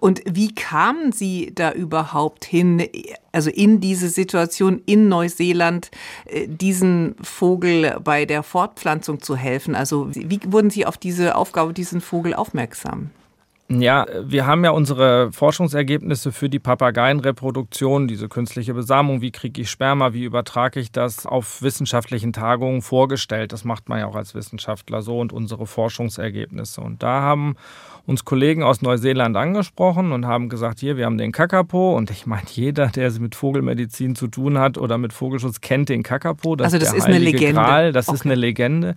Und 0.00 0.22
wie 0.24 0.54
kamen 0.54 1.12
Sie 1.12 1.52
da 1.54 1.72
überhaupt 1.72 2.44
hin, 2.44 2.82
also 3.30 3.50
in 3.50 3.80
diese 3.80 4.08
Situation 4.08 4.82
in 4.86 5.08
Neuseeland, 5.08 5.90
äh, 6.24 6.48
diesen 6.48 7.14
Vogel 7.22 8.00
bei 8.02 8.24
der 8.24 8.42
Fortpflanzung 8.42 9.20
zu 9.20 9.36
helfen? 9.36 9.74
Also 9.74 10.08
wie 10.14 10.40
wurden 10.48 10.70
Sie 10.70 10.86
auf 10.86 10.96
diese 10.96 11.36
Aufgabe, 11.36 11.74
diesen 11.74 12.00
Vogel 12.00 12.34
aufmerksam? 12.34 13.10
Ja, 13.68 14.06
wir 14.22 14.46
haben 14.46 14.64
ja 14.64 14.70
unsere 14.70 15.32
Forschungsergebnisse 15.32 16.32
für 16.32 16.50
die 16.50 16.58
Papageienreproduktion, 16.58 18.06
diese 18.06 18.28
künstliche 18.28 18.74
Besamung, 18.74 19.22
wie 19.22 19.30
kriege 19.30 19.62
ich 19.62 19.70
Sperma, 19.70 20.12
wie 20.12 20.24
übertrage 20.24 20.78
ich 20.78 20.92
das 20.92 21.26
auf 21.26 21.62
wissenschaftlichen 21.62 22.32
Tagungen 22.32 22.82
vorgestellt. 22.82 23.52
Das 23.52 23.64
macht 23.64 23.88
man 23.88 24.00
ja 24.00 24.06
auch 24.06 24.16
als 24.16 24.34
Wissenschaftler 24.34 25.00
so 25.00 25.20
und 25.20 25.32
unsere 25.32 25.66
Forschungsergebnisse. 25.66 26.80
Und 26.80 27.02
da 27.02 27.22
haben 27.22 27.56
uns 28.04 28.24
Kollegen 28.24 28.62
aus 28.62 28.82
Neuseeland 28.82 29.36
angesprochen 29.36 30.12
und 30.12 30.26
haben 30.26 30.48
gesagt, 30.48 30.80
hier, 30.80 30.96
wir 30.96 31.06
haben 31.06 31.18
den 31.18 31.30
Kakapo 31.30 31.96
und 31.96 32.10
ich 32.10 32.26
meine, 32.26 32.46
jeder, 32.50 32.88
der 32.88 33.10
mit 33.20 33.34
Vogelmedizin 33.34 34.16
zu 34.16 34.26
tun 34.26 34.58
hat 34.58 34.76
oder 34.76 34.98
mit 34.98 35.12
Vogelschutz, 35.12 35.60
kennt 35.60 35.88
den 35.88 36.02
Kakapo. 36.02 36.56
Das 36.56 36.66
also 36.66 36.78
das 36.78 36.88
ist, 36.88 36.98
ist 36.98 37.04
eine 37.04 37.18
Legende. 37.18 37.54
Gral. 37.54 37.92
Das 37.92 38.08
okay. 38.08 38.16
ist 38.16 38.24
eine 38.24 38.34
Legende. 38.34 38.96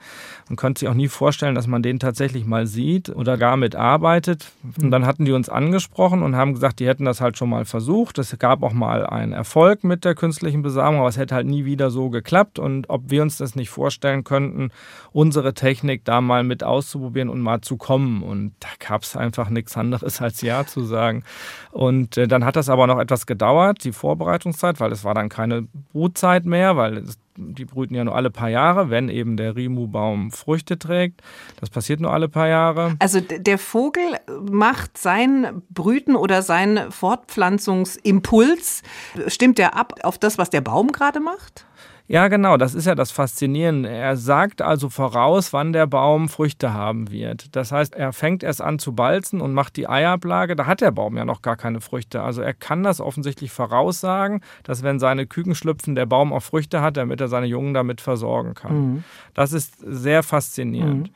Man 0.49 0.55
könnte 0.55 0.79
sich 0.79 0.89
auch 0.89 0.95
nie 0.95 1.07
vorstellen, 1.07 1.53
dass 1.53 1.67
man 1.67 1.83
den 1.83 1.99
tatsächlich 1.99 2.45
mal 2.45 2.65
sieht 2.65 3.09
oder 3.09 3.37
gar 3.37 3.57
mitarbeitet. 3.57 4.51
Und 4.81 4.91
dann 4.91 5.05
hatten 5.05 5.25
die 5.25 5.31
uns 5.31 5.49
angesprochen 5.49 6.23
und 6.23 6.35
haben 6.35 6.53
gesagt, 6.53 6.79
die 6.79 6.87
hätten 6.87 7.05
das 7.05 7.21
halt 7.21 7.37
schon 7.37 7.49
mal 7.49 7.65
versucht. 7.65 8.17
Es 8.17 8.37
gab 8.39 8.63
auch 8.63 8.73
mal 8.73 9.05
einen 9.05 9.33
Erfolg 9.33 9.83
mit 9.83 10.05
der 10.05 10.15
künstlichen 10.15 10.61
Besamung, 10.61 10.99
aber 10.99 11.09
es 11.09 11.17
hätte 11.17 11.35
halt 11.35 11.47
nie 11.47 11.65
wieder 11.65 11.89
so 11.89 12.09
geklappt. 12.09 12.59
Und 12.59 12.89
ob 12.89 13.09
wir 13.09 13.21
uns 13.21 13.37
das 13.37 13.55
nicht 13.55 13.69
vorstellen 13.69 14.23
könnten, 14.23 14.71
unsere 15.11 15.53
Technik 15.53 16.05
da 16.05 16.21
mal 16.21 16.43
mit 16.43 16.63
auszuprobieren 16.63 17.29
und 17.29 17.41
mal 17.41 17.61
zu 17.61 17.77
kommen. 17.77 18.23
Und 18.23 18.53
da 18.59 18.69
gab 18.79 19.03
es 19.03 19.15
einfach 19.15 19.49
nichts 19.49 19.77
anderes 19.77 20.21
als 20.21 20.41
Ja 20.41 20.65
zu 20.65 20.83
sagen. 20.83 21.23
Und 21.71 22.17
äh, 22.17 22.27
dann 22.27 22.45
hat 22.45 22.55
das 22.55 22.69
aber 22.69 22.87
noch 22.87 22.99
etwas 22.99 23.25
gedauert, 23.25 23.83
die 23.83 23.91
Vorbereitungszeit, 23.91 24.79
weil 24.79 24.91
es 24.91 25.03
war 25.03 25.13
dann 25.13 25.29
keine 25.29 25.67
Brutzeit 25.91 26.45
mehr, 26.45 26.77
weil 26.77 27.03
die 27.37 27.65
brüten 27.65 27.95
ja 27.95 28.03
nur 28.03 28.15
alle 28.15 28.31
paar 28.31 28.49
Jahre, 28.49 28.89
wenn 28.89 29.09
eben 29.09 29.37
der 29.37 29.55
Rimu-Baum 29.55 30.31
Früchte 30.31 30.79
trägt. 30.79 31.21
Das 31.59 31.69
passiert 31.69 31.99
nur 31.99 32.11
alle 32.11 32.29
paar 32.29 32.47
Jahre. 32.47 32.95
Also 32.99 33.19
der 33.21 33.57
Vogel 33.57 34.01
macht 34.49 34.97
sein 34.97 35.61
Brüten 35.69 36.15
oder 36.15 36.41
sein 36.41 36.91
Fortpflanzungsimpuls, 36.91 38.83
stimmt 39.27 39.59
er 39.59 39.75
ab 39.75 39.95
auf 40.03 40.17
das, 40.17 40.37
was 40.37 40.49
der 40.49 40.61
Baum 40.61 40.91
gerade 40.91 41.19
macht? 41.19 41.65
Ja, 42.07 42.27
genau, 42.27 42.55
das 42.57 42.75
ist 42.75 42.85
ja 42.85 42.93
das 42.93 43.09
Faszinierende. 43.09 43.89
Er 43.89 44.15
sagt 44.15 44.61
also 44.61 44.89
voraus, 44.89 45.53
wann 45.53 45.73
der 45.73 45.87
Baum 45.87 46.29
Früchte 46.29 46.71
haben 46.71 47.09
wird. 47.09 47.55
Das 47.55 47.71
heißt, 47.71 47.95
er 47.95 48.13
fängt 48.13 48.43
erst 48.43 48.61
an 48.61 48.77
zu 48.77 48.93
balzen 48.93 49.41
und 49.41 49.53
macht 49.53 49.75
die 49.75 49.89
Eiablage. 49.89 50.55
Da 50.55 50.67
hat 50.67 50.81
der 50.81 50.91
Baum 50.91 51.17
ja 51.17 51.25
noch 51.25 51.41
gar 51.41 51.57
keine 51.57 51.81
Früchte. 51.81 52.21
Also 52.21 52.43
er 52.43 52.53
kann 52.53 52.83
das 52.83 53.01
offensichtlich 53.01 53.51
voraussagen, 53.51 54.41
dass 54.63 54.83
wenn 54.83 54.99
seine 54.99 55.25
Küken 55.25 55.55
schlüpfen, 55.55 55.95
der 55.95 56.05
Baum 56.05 56.31
auch 56.31 56.43
Früchte 56.43 56.81
hat, 56.81 56.97
damit 56.97 57.21
er 57.21 57.27
seine 57.27 57.47
Jungen 57.47 57.73
damit 57.73 58.01
versorgen 58.01 58.53
kann. 58.53 58.75
Mhm. 58.75 59.03
Das 59.33 59.51
ist 59.51 59.73
sehr 59.79 60.21
faszinierend. 60.21 61.07
Mhm. 61.07 61.15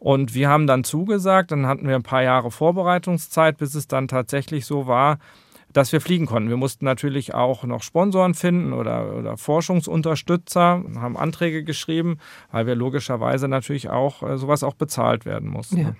Und 0.00 0.34
wir 0.34 0.48
haben 0.48 0.66
dann 0.66 0.82
zugesagt, 0.82 1.52
dann 1.52 1.66
hatten 1.66 1.86
wir 1.86 1.94
ein 1.94 2.02
paar 2.02 2.22
Jahre 2.22 2.50
Vorbereitungszeit, 2.50 3.56
bis 3.56 3.74
es 3.74 3.86
dann 3.86 4.08
tatsächlich 4.08 4.66
so 4.66 4.86
war, 4.86 5.18
dass 5.74 5.92
wir 5.92 6.00
fliegen 6.00 6.24
konnten. 6.24 6.48
Wir 6.48 6.56
mussten 6.56 6.84
natürlich 6.84 7.34
auch 7.34 7.64
noch 7.64 7.82
Sponsoren 7.82 8.34
finden 8.34 8.72
oder, 8.72 9.14
oder 9.14 9.36
Forschungsunterstützer, 9.36 10.82
haben 10.94 11.16
Anträge 11.16 11.64
geschrieben, 11.64 12.18
weil 12.50 12.66
wir 12.66 12.76
logischerweise 12.76 13.48
natürlich 13.48 13.90
auch 13.90 14.22
äh, 14.22 14.38
sowas 14.38 14.62
auch 14.62 14.74
bezahlt 14.74 15.26
werden 15.26 15.50
mussten. 15.50 15.78
Ja. 15.78 15.94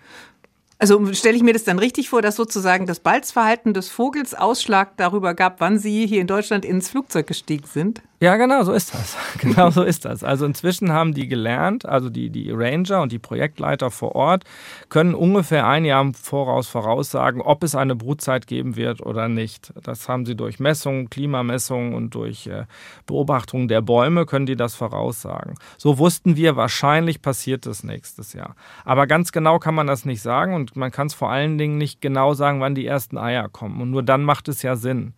Also 0.78 1.12
stelle 1.14 1.36
ich 1.36 1.42
mir 1.42 1.52
das 1.52 1.64
dann 1.64 1.78
richtig 1.78 2.08
vor, 2.08 2.20
dass 2.20 2.36
sozusagen 2.36 2.86
das 2.86 3.00
Balzverhalten 3.00 3.74
des 3.74 3.88
Vogels 3.88 4.34
Ausschlag 4.34 4.96
darüber 4.96 5.34
gab, 5.34 5.60
wann 5.60 5.78
Sie 5.78 6.06
hier 6.06 6.20
in 6.20 6.26
Deutschland 6.26 6.64
ins 6.64 6.88
Flugzeug 6.88 7.26
gestiegen 7.26 7.66
sind? 7.66 8.02
Ja, 8.24 8.36
genau, 8.36 8.62
so 8.62 8.72
ist 8.72 8.94
das. 8.94 9.18
Genau 9.38 9.68
so 9.70 9.82
ist 9.82 10.06
das. 10.06 10.24
Also 10.24 10.46
inzwischen 10.46 10.92
haben 10.92 11.12
die 11.12 11.28
gelernt, 11.28 11.84
also 11.84 12.08
die, 12.08 12.30
die 12.30 12.50
Ranger 12.50 13.02
und 13.02 13.12
die 13.12 13.18
Projektleiter 13.18 13.90
vor 13.90 14.14
Ort 14.14 14.44
können 14.88 15.14
ungefähr 15.14 15.66
ein 15.66 15.84
Jahr 15.84 16.00
im 16.00 16.14
Voraus 16.14 16.66
voraussagen, 16.66 17.42
ob 17.42 17.62
es 17.62 17.74
eine 17.74 17.94
Brutzeit 17.94 18.46
geben 18.46 18.76
wird 18.76 19.04
oder 19.04 19.28
nicht. 19.28 19.74
Das 19.82 20.08
haben 20.08 20.24
sie 20.24 20.36
durch 20.36 20.58
Messungen, 20.58 21.10
Klimamessungen 21.10 21.92
und 21.92 22.14
durch 22.14 22.46
äh, 22.46 22.64
Beobachtungen 23.06 23.68
der 23.68 23.82
Bäume 23.82 24.24
können 24.24 24.46
die 24.46 24.56
das 24.56 24.74
voraussagen. 24.74 25.56
So 25.76 25.98
wussten 25.98 26.36
wir, 26.36 26.56
wahrscheinlich 26.56 27.20
passiert 27.20 27.66
es 27.66 27.84
nächstes 27.84 28.32
Jahr. 28.32 28.56
Aber 28.86 29.06
ganz 29.06 29.32
genau 29.32 29.58
kann 29.58 29.74
man 29.74 29.86
das 29.86 30.06
nicht 30.06 30.22
sagen 30.22 30.54
und 30.54 30.73
man 30.76 30.90
kann 30.90 31.06
es 31.06 31.14
vor 31.14 31.30
allen 31.30 31.58
Dingen 31.58 31.78
nicht 31.78 32.00
genau 32.00 32.34
sagen, 32.34 32.60
wann 32.60 32.74
die 32.74 32.86
ersten 32.86 33.18
Eier 33.18 33.48
kommen. 33.48 33.80
Und 33.80 33.90
nur 33.90 34.02
dann 34.02 34.22
macht 34.22 34.48
es 34.48 34.62
ja 34.62 34.76
Sinn. 34.76 35.14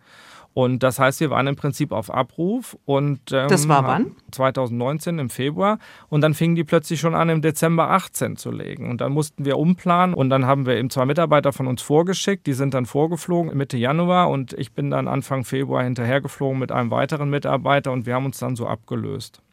Und 0.57 0.81
das 0.81 0.97
heißt, 0.97 1.19
wir 1.19 1.29
waren 1.29 1.45
im 1.45 1.55
Prinzip 1.55 1.91
auf 1.91 2.11
Abruf. 2.11 2.75
Und, 2.85 3.31
ähm, 3.31 3.47
das 3.47 3.67
war 3.67 3.83
wann? 3.85 4.15
2019 4.31 5.19
im 5.19 5.29
Februar. 5.29 5.77
Und 6.09 6.21
dann 6.21 6.33
fingen 6.33 6.55
die 6.55 6.63
plötzlich 6.63 6.99
schon 6.99 7.13
an, 7.13 7.29
im 7.29 7.43
Dezember 7.43 7.91
18 7.91 8.37
zu 8.37 8.49
legen. 8.49 8.89
Und 8.89 8.99
dann 8.99 9.11
mussten 9.11 9.45
wir 9.45 9.59
umplanen. 9.59 10.15
Und 10.15 10.31
dann 10.31 10.47
haben 10.47 10.65
wir 10.65 10.75
eben 10.75 10.89
zwei 10.89 11.05
Mitarbeiter 11.05 11.53
von 11.53 11.67
uns 11.67 11.83
vorgeschickt. 11.83 12.47
Die 12.47 12.53
sind 12.53 12.73
dann 12.73 12.87
vorgeflogen 12.87 13.55
Mitte 13.55 13.77
Januar. 13.77 14.31
Und 14.31 14.53
ich 14.53 14.71
bin 14.71 14.89
dann 14.89 15.07
Anfang 15.07 15.43
Februar 15.43 15.83
hinterhergeflogen 15.83 16.57
mit 16.57 16.71
einem 16.71 16.89
weiteren 16.89 17.29
Mitarbeiter. 17.29 17.91
Und 17.91 18.07
wir 18.07 18.15
haben 18.15 18.25
uns 18.25 18.39
dann 18.39 18.55
so 18.55 18.65
abgelöst. 18.65 19.43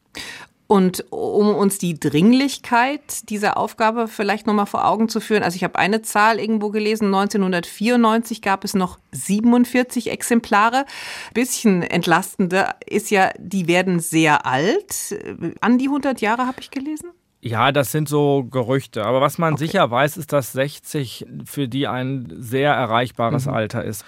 Und 0.67 1.05
um 1.11 1.55
uns 1.55 1.77
die 1.77 2.01
Dringlichkeit 2.01 3.29
dieser 3.29 3.59
Aufgabe 3.59 4.09
vielleicht 4.09 4.47
nochmal 4.47 4.65
vor 4.67 4.87
Augen 4.87 5.11
zu 5.11 5.21
führen, 5.21 5.43
also 5.43 5.57
ich 5.57 5.65
habe 5.65 5.79
eine 5.79 6.01
Zahl 6.01 6.41
irgendwo 6.41 6.71
gelesen, 6.71 7.07
1994 7.07 8.41
gab 8.41 8.65
es 8.65 8.73
noch 8.75 8.99
47 9.13 10.11
Exemplare. 10.11 10.87
Bisschen 11.35 11.83
entlastender 11.83 12.77
ist 12.87 13.11
ja, 13.11 13.31
die 13.39 13.69
werden 13.69 14.01
sehr 14.01 14.47
alt. 14.47 15.15
An 15.61 15.77
die 15.77 15.89
100 15.89 16.23
Jahre 16.23 16.47
habe 16.47 16.61
ich 16.61 16.71
gelesen. 16.71 17.11
Ja, 17.43 17.71
das 17.71 17.93
sind 17.93 18.09
so 18.09 18.45
Gerüchte. 18.45 19.05
Aber 19.05 19.21
was 19.21 19.37
man 19.37 19.55
okay. 19.55 19.67
sicher 19.67 19.91
weiß, 19.91 20.17
ist, 20.17 20.33
dass 20.33 20.53
60 20.53 21.27
für 21.45 21.69
die 21.69 21.87
ein 21.87 22.33
sehr 22.39 22.73
erreichbares 22.73 23.45
mhm. 23.45 23.53
Alter 23.53 23.85
ist. 23.85 24.03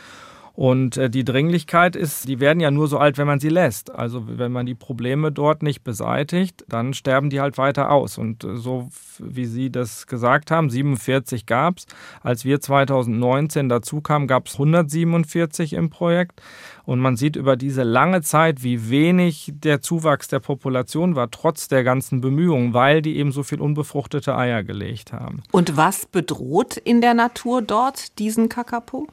Und 0.57 0.97
äh, 0.97 1.11
die 1.11 1.23
Dringlichkeit 1.23 1.97
ist, 1.97 2.27
die 2.27 2.41
werden 2.41 2.61
ja 2.61 2.71
nur 2.71 2.89
so 2.89 2.97
alt, 2.97 3.19
wenn 3.19 3.27
man 3.27 3.41
sie 3.41 3.51
lässt. 3.51 3.95
Also 3.95 4.25
wenn 4.27 4.53
man 4.53 4.65
die 4.65 4.75
Probleme 4.75 5.31
dort 5.31 5.63
nicht 5.63 5.85
beseitigt, 5.85 6.65
dann 6.67 6.95
sterben 6.95 7.29
die 7.29 7.41
halt 7.41 7.59
weiter 7.59 7.91
aus. 7.91 8.17
Und 8.17 8.43
äh, 8.43 8.57
so 8.57 8.89
wie 9.19 9.45
Sie 9.45 9.71
das 9.71 10.07
gesagt 10.07 10.51
haben, 10.51 10.71
47 10.71 11.45
gab 11.45 11.77
es. 11.77 11.87
Als 12.23 12.47
wir 12.47 12.59
2019 12.59 13.69
dazu 13.69 14.01
kamen, 14.01 14.27
gab 14.27 14.47
es 14.47 14.55
147 14.55 15.75
im 15.75 15.91
Projekt. 15.91 16.41
Und 16.87 17.01
man 17.01 17.17
sieht 17.17 17.35
über 17.35 17.57
diese 17.57 17.83
lange 17.83 18.23
Zeit, 18.23 18.63
wie 18.63 18.89
wenig 18.89 19.53
der 19.53 19.81
Zuwachs 19.83 20.29
der 20.29 20.39
Population 20.39 21.17
war, 21.17 21.31
trotz 21.31 21.67
der 21.67 21.83
ganzen 21.83 22.21
Bemühungen, 22.21 22.73
weil 22.73 23.03
die 23.03 23.17
eben 23.17 23.33
so 23.33 23.43
viel 23.43 23.61
unbefruchtete 23.61 24.37
Eier 24.37 24.63
gelegt 24.63 25.13
haben. 25.13 25.43
Und 25.51 25.77
was 25.77 26.07
bedroht 26.07 26.77
in 26.77 27.01
der 27.01 27.15
Natur 27.15 27.61
dort 27.61 28.19
diesen 28.21 28.49
Kakapo? 28.49 29.09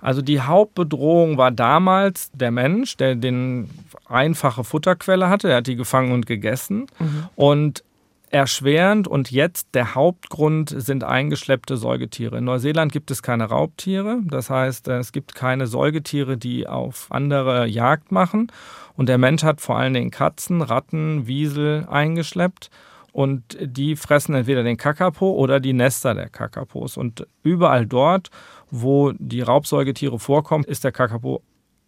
Also 0.00 0.20
die 0.20 0.40
Hauptbedrohung 0.40 1.38
war 1.38 1.50
damals 1.50 2.30
der 2.32 2.50
Mensch, 2.50 2.98
der 2.98 3.14
den 3.14 3.70
einfache 4.04 4.62
Futterquelle 4.62 5.30
hatte. 5.30 5.48
Er 5.48 5.56
hat 5.56 5.66
die 5.66 5.76
gefangen 5.76 6.12
und 6.12 6.26
gegessen. 6.26 6.86
Mhm. 6.98 7.28
Und 7.34 7.84
erschwerend 8.30 9.08
und 9.08 9.30
jetzt 9.30 9.68
der 9.74 9.94
Hauptgrund 9.94 10.74
sind 10.76 11.04
eingeschleppte 11.04 11.76
Säugetiere. 11.76 12.38
In 12.38 12.44
Neuseeland 12.44 12.92
gibt 12.92 13.10
es 13.10 13.22
keine 13.22 13.44
Raubtiere, 13.44 14.20
das 14.24 14.50
heißt, 14.50 14.88
es 14.88 15.12
gibt 15.12 15.34
keine 15.34 15.66
Säugetiere, 15.66 16.36
die 16.36 16.66
auf 16.66 17.06
andere 17.10 17.66
Jagd 17.66 18.12
machen. 18.12 18.50
Und 18.94 19.08
der 19.08 19.18
Mensch 19.18 19.42
hat 19.42 19.60
vor 19.60 19.78
allen 19.78 19.94
Dingen 19.94 20.10
Katzen, 20.10 20.62
Ratten, 20.62 21.26
Wiesel 21.26 21.86
eingeschleppt 21.88 22.70
und 23.12 23.56
die 23.60 23.96
fressen 23.96 24.34
entweder 24.34 24.62
den 24.62 24.76
Kakapo 24.76 25.30
oder 25.30 25.58
die 25.58 25.72
Nester 25.72 26.14
der 26.14 26.28
Kakapos. 26.28 26.96
Und 26.98 27.26
überall 27.42 27.86
dort, 27.86 28.30
wo 28.70 29.12
die 29.12 29.40
Raubsäugetiere 29.40 30.18
vorkommen, 30.18 30.64
ist 30.64 30.84
der 30.84 30.92
Kakapo 30.92 31.42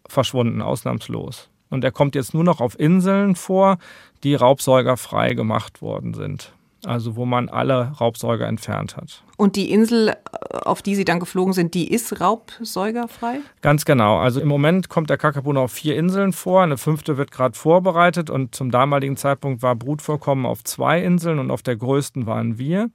verschwunden, 0.07 0.61
ausnahmslos. 0.61 1.51
Und 1.69 1.83
er 1.83 1.91
kommt 1.91 2.15
jetzt 2.15 2.33
nur 2.33 2.43
noch 2.43 2.61
auf 2.61 2.79
Inseln 2.79 3.35
vor, 3.35 3.77
die 4.23 4.35
raubsäugerfrei 4.35 5.33
gemacht 5.33 5.81
worden 5.81 6.13
sind. 6.13 6.53
Also 6.85 7.17
wo 7.17 7.25
man 7.25 7.49
alle 7.49 7.91
Raubsäuger 7.99 8.47
entfernt 8.47 8.95
hat. 8.95 9.21
Und 9.35 9.57
die 9.57 9.69
Insel, 9.71 10.15
auf 10.63 10.81
die 10.81 10.95
Sie 10.95 11.03
dann 11.03 11.19
geflogen 11.19 11.51
sind, 11.51 11.73
die 11.73 11.91
ist 11.91 12.21
raubsäugerfrei? 12.21 13.39
Ganz 13.61 13.83
genau. 13.83 14.17
Also 14.19 14.39
im 14.39 14.47
Moment 14.47 14.87
kommt 14.87 15.09
der 15.09 15.17
Kakapo 15.17 15.51
noch 15.51 15.63
auf 15.63 15.73
vier 15.73 15.97
Inseln 15.97 16.31
vor. 16.31 16.63
Eine 16.63 16.77
fünfte 16.77 17.17
wird 17.17 17.31
gerade 17.31 17.57
vorbereitet 17.57 18.29
und 18.29 18.55
zum 18.55 18.71
damaligen 18.71 19.17
Zeitpunkt 19.17 19.61
war 19.61 19.75
Brutvorkommen 19.75 20.45
auf 20.45 20.63
zwei 20.63 21.01
Inseln 21.03 21.39
und 21.39 21.51
auf 21.51 21.63
der 21.63 21.75
größten 21.75 22.25
waren 22.25 22.57
wir. 22.57 22.89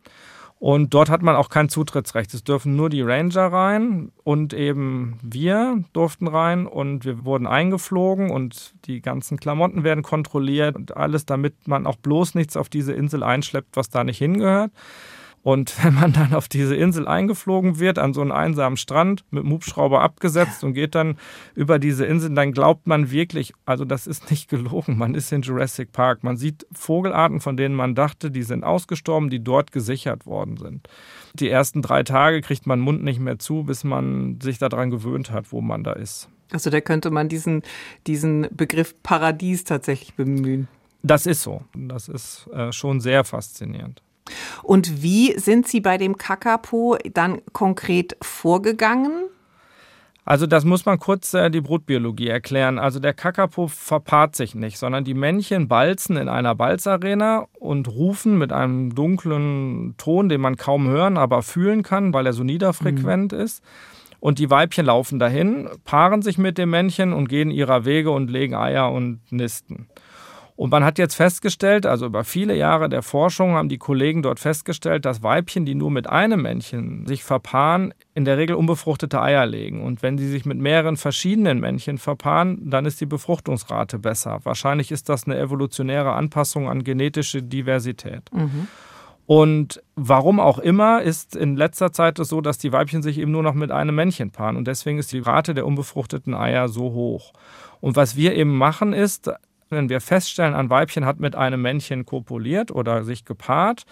Und 0.65 0.95
dort 0.95 1.11
hat 1.11 1.21
man 1.21 1.37
auch 1.37 1.51
kein 1.51 1.69
Zutrittsrecht. 1.69 2.33
Es 2.33 2.43
dürfen 2.43 2.75
nur 2.75 2.89
die 2.89 3.03
Ranger 3.03 3.53
rein 3.53 4.13
und 4.23 4.55
eben 4.55 5.19
wir 5.23 5.85
durften 5.93 6.27
rein 6.27 6.67
und 6.67 7.05
wir 7.05 7.27
wurden 7.27 7.47
eingeflogen 7.47 8.31
und 8.31 8.73
die 8.87 9.03
ganzen 9.03 9.39
Klamotten 9.39 9.85
werden 9.85 10.03
kontrolliert 10.03 10.75
und 10.75 10.97
alles, 10.97 11.27
damit 11.27 11.69
man 11.69 11.87
auch 11.87 11.97
bloß 11.97 12.35
nichts 12.35 12.57
auf 12.57 12.71
diese 12.71 12.95
Insel 12.95 13.23
einschleppt, 13.23 13.77
was 13.77 13.91
da 13.91 14.05
nicht 14.05 14.17
hingehört. 14.17 14.73
Und 15.45 15.75
wenn 15.85 15.95
man 15.95 16.13
dann 16.13 16.35
auf 16.35 16.49
diese 16.49 16.75
Insel 16.75 17.07
eingeflogen 17.07 17.79
wird, 17.79 17.99
an 17.99 18.15
so 18.15 18.23
einen 18.23 18.33
einsamen 18.33 18.79
Strand, 18.79 19.25
mit 19.31 19.45
dem 19.45 19.53
Hubschrauber 19.53 20.01
abgesetzt 20.01 20.65
und 20.65 20.73
geht 20.73 20.95
dann 20.95 21.19
über 21.55 21.79
diese 21.79 22.07
Insel, 22.07 22.35
dann 22.35 22.53
glaubt 22.53 22.87
man 22.87 23.11
wirklich, 23.11 23.53
also 23.67 23.85
das 23.85 24.07
ist 24.07 24.31
nicht 24.31 24.49
gelogen, 24.49 24.97
man 24.97 25.15
ist 25.15 25.31
in 25.33 25.43
Jurassic 25.43 25.93
Park. 25.93 26.25
Man 26.25 26.39
sieht 26.39 26.67
Vogelarten, 26.73 27.41
von 27.41 27.57
denen 27.57 27.75
man 27.75 27.95
dachte, 27.95 28.31
die 28.31 28.43
sind 28.43 28.65
ausgestorben, 28.65 29.29
die 29.29 29.45
dort 29.45 29.71
gesichert 29.71 30.25
worden 30.25 30.57
sind. 30.57 30.89
Die 31.35 31.51
ersten 31.51 31.83
drei 31.83 32.03
Tage 32.03 32.41
kriegt 32.41 32.67
man 32.67 32.81
Mund 32.81 33.05
nicht 33.05 33.21
mehr 33.21 33.39
zu, 33.39 33.65
bis 33.65 33.85
man 33.85 34.41
sich 34.41 34.59
daran 34.59 34.91
gewöhnt 34.91 35.31
hat, 35.31 35.53
wo 35.53 35.61
man 35.61 35.85
da 35.85 35.93
ist. 35.93 36.31
Also 36.53 36.71
da 36.71 36.81
könnte 36.81 37.11
man 37.11 37.29
diesen, 37.29 37.63
diesen 38.07 38.49
Begriff 38.51 38.95
Paradies 39.03 39.65
tatsächlich 39.65 40.15
bemühen. 40.15 40.69
Das 41.03 41.27
ist 41.27 41.43
so. 41.43 41.63
Das 41.75 42.09
ist 42.09 42.49
äh, 42.55 42.73
schon 42.73 43.01
sehr 43.01 43.25
faszinierend. 43.25 44.01
Und 44.63 45.03
wie 45.03 45.39
sind 45.39 45.67
Sie 45.69 45.81
bei 45.81 45.99
dem 45.99 46.19
Kakapo 46.19 46.97
dann 47.13 47.41
konkret 47.53 48.17
vorgegangen? 48.23 49.25
Also 50.27 50.47
das 50.47 50.65
muss 50.65 50.87
man 50.87 50.99
kurz 50.99 51.35
äh, 51.35 51.51
die 51.51 51.61
Brutbiologie 51.61 52.29
erklären. 52.29 52.79
Also 52.79 52.99
der 52.99 53.13
Kakapo 53.13 53.69
verpaart 53.69 54.35
sich 54.35 54.55
nicht, 54.55 54.79
sondern 54.79 55.05
die 55.05 55.13
Männchen 55.13 55.69
balzen 55.69 56.17
in 56.17 56.29
einer 56.29 56.55
Balzarena 56.55 57.47
und 57.59 57.89
rufen 57.89 58.39
mit 58.39 58.51
einem 58.51 58.95
dunklen 58.95 59.95
Ton, 59.99 60.31
den 60.31 60.41
man 60.41 60.57
kaum 60.57 60.89
hören, 60.89 61.19
aber 61.19 61.43
fühlen 61.43 61.83
kann, 61.83 62.15
weil 62.15 62.25
er 62.25 62.33
so 62.33 62.43
niederfrequent 62.43 63.33
mhm. 63.33 63.39
ist. 63.39 63.63
Und 64.19 64.39
die 64.39 64.49
Weibchen 64.49 64.87
laufen 64.87 65.19
dahin, 65.19 65.69
paaren 65.85 66.23
sich 66.23 66.39
mit 66.39 66.57
dem 66.57 66.71
Männchen 66.71 67.13
und 67.13 67.29
gehen 67.29 67.51
ihrer 67.51 67.85
Wege 67.85 68.11
und 68.11 68.31
legen 68.31 68.55
Eier 68.55 68.91
und 68.91 69.21
nisten. 69.31 69.89
Und 70.57 70.71
man 70.71 70.85
hat 70.85 70.99
jetzt 70.99 71.17
festgestellt, 71.17 71.85
also 71.85 72.07
über 72.07 72.23
viele 72.23 72.57
Jahre 72.57 72.89
der 72.89 73.03
Forschung 73.03 73.55
haben 73.55 73.69
die 73.69 73.79
Kollegen 73.79 74.23
dort 74.23 74.39
festgestellt, 74.39 75.05
dass 75.05 75.23
Weibchen, 75.23 75.67
die 75.67 75.75
nur 75.75 75.91
mit 75.91 76.09
einem 76.09 76.43
Männchen 76.43 77.07
sich 77.07 77.25
verpaaren, 77.25 77.93
in 78.15 78.25
der 78.25 78.39
Regel 78.39 78.55
unbefruchtete 78.55 79.21
Eier 79.21 79.47
legen. 79.47 79.83
Und 79.83 80.03
wenn 80.03 80.17
sie 80.17 80.29
sich 80.29 80.45
mit 80.45 80.59
mehreren 80.59 80.97
verschiedenen 80.97 81.59
Männchen 81.59 81.99
verpaaren, 81.99 82.71
dann 82.71 82.87
ist 82.87 83.01
die 83.01 83.07
Befruchtungsrate 83.07 83.99
besser. 83.99 84.39
Wahrscheinlich 84.45 84.93
ist 84.93 85.09
das 85.09 85.25
eine 85.25 85.37
evolutionäre 85.39 86.13
Anpassung 86.13 86.69
an 86.69 86.85
genetische 86.85 87.43
Diversität. 87.43 88.31
Mhm. 88.33 88.69
Und 89.27 89.83
warum 89.97 90.39
auch 90.39 90.59
immer 90.59 91.03
ist 91.03 91.35
in 91.35 91.57
letzter 91.57 91.93
Zeit 91.93 92.19
es 92.21 92.29
so, 92.29 92.41
dass 92.41 92.59
die 92.59 92.73
Weibchen 92.73 93.03
sich 93.03 93.19
eben 93.19 93.33
nur 93.33 93.43
noch 93.43 93.55
mit 93.55 93.73
einem 93.73 93.95
Männchen 93.97 94.31
paaren. 94.31 94.57
Und 94.57 94.69
deswegen 94.69 94.99
ist 94.99 95.13
die 95.13 95.19
Rate 95.19 95.55
der 95.55 95.67
unbefruchteten 95.67 96.35
Eier 96.35 96.69
so 96.69 96.93
hoch. 96.93 97.33
Und 97.81 97.97
was 97.97 98.17
wir 98.17 98.35
eben 98.35 98.57
machen 98.57 98.93
ist, 98.93 99.33
wenn 99.75 99.89
wir 99.89 100.01
feststellen, 100.01 100.55
ein 100.55 100.71
Weibchen 100.71 101.05
hat 101.05 101.21
mit 101.21 101.37
einem 101.37 101.63
Männchen 101.63 102.07
kopuliert 102.07 102.71
oder 102.71 103.05
sich 103.05 103.25
gepaart, 103.25 103.85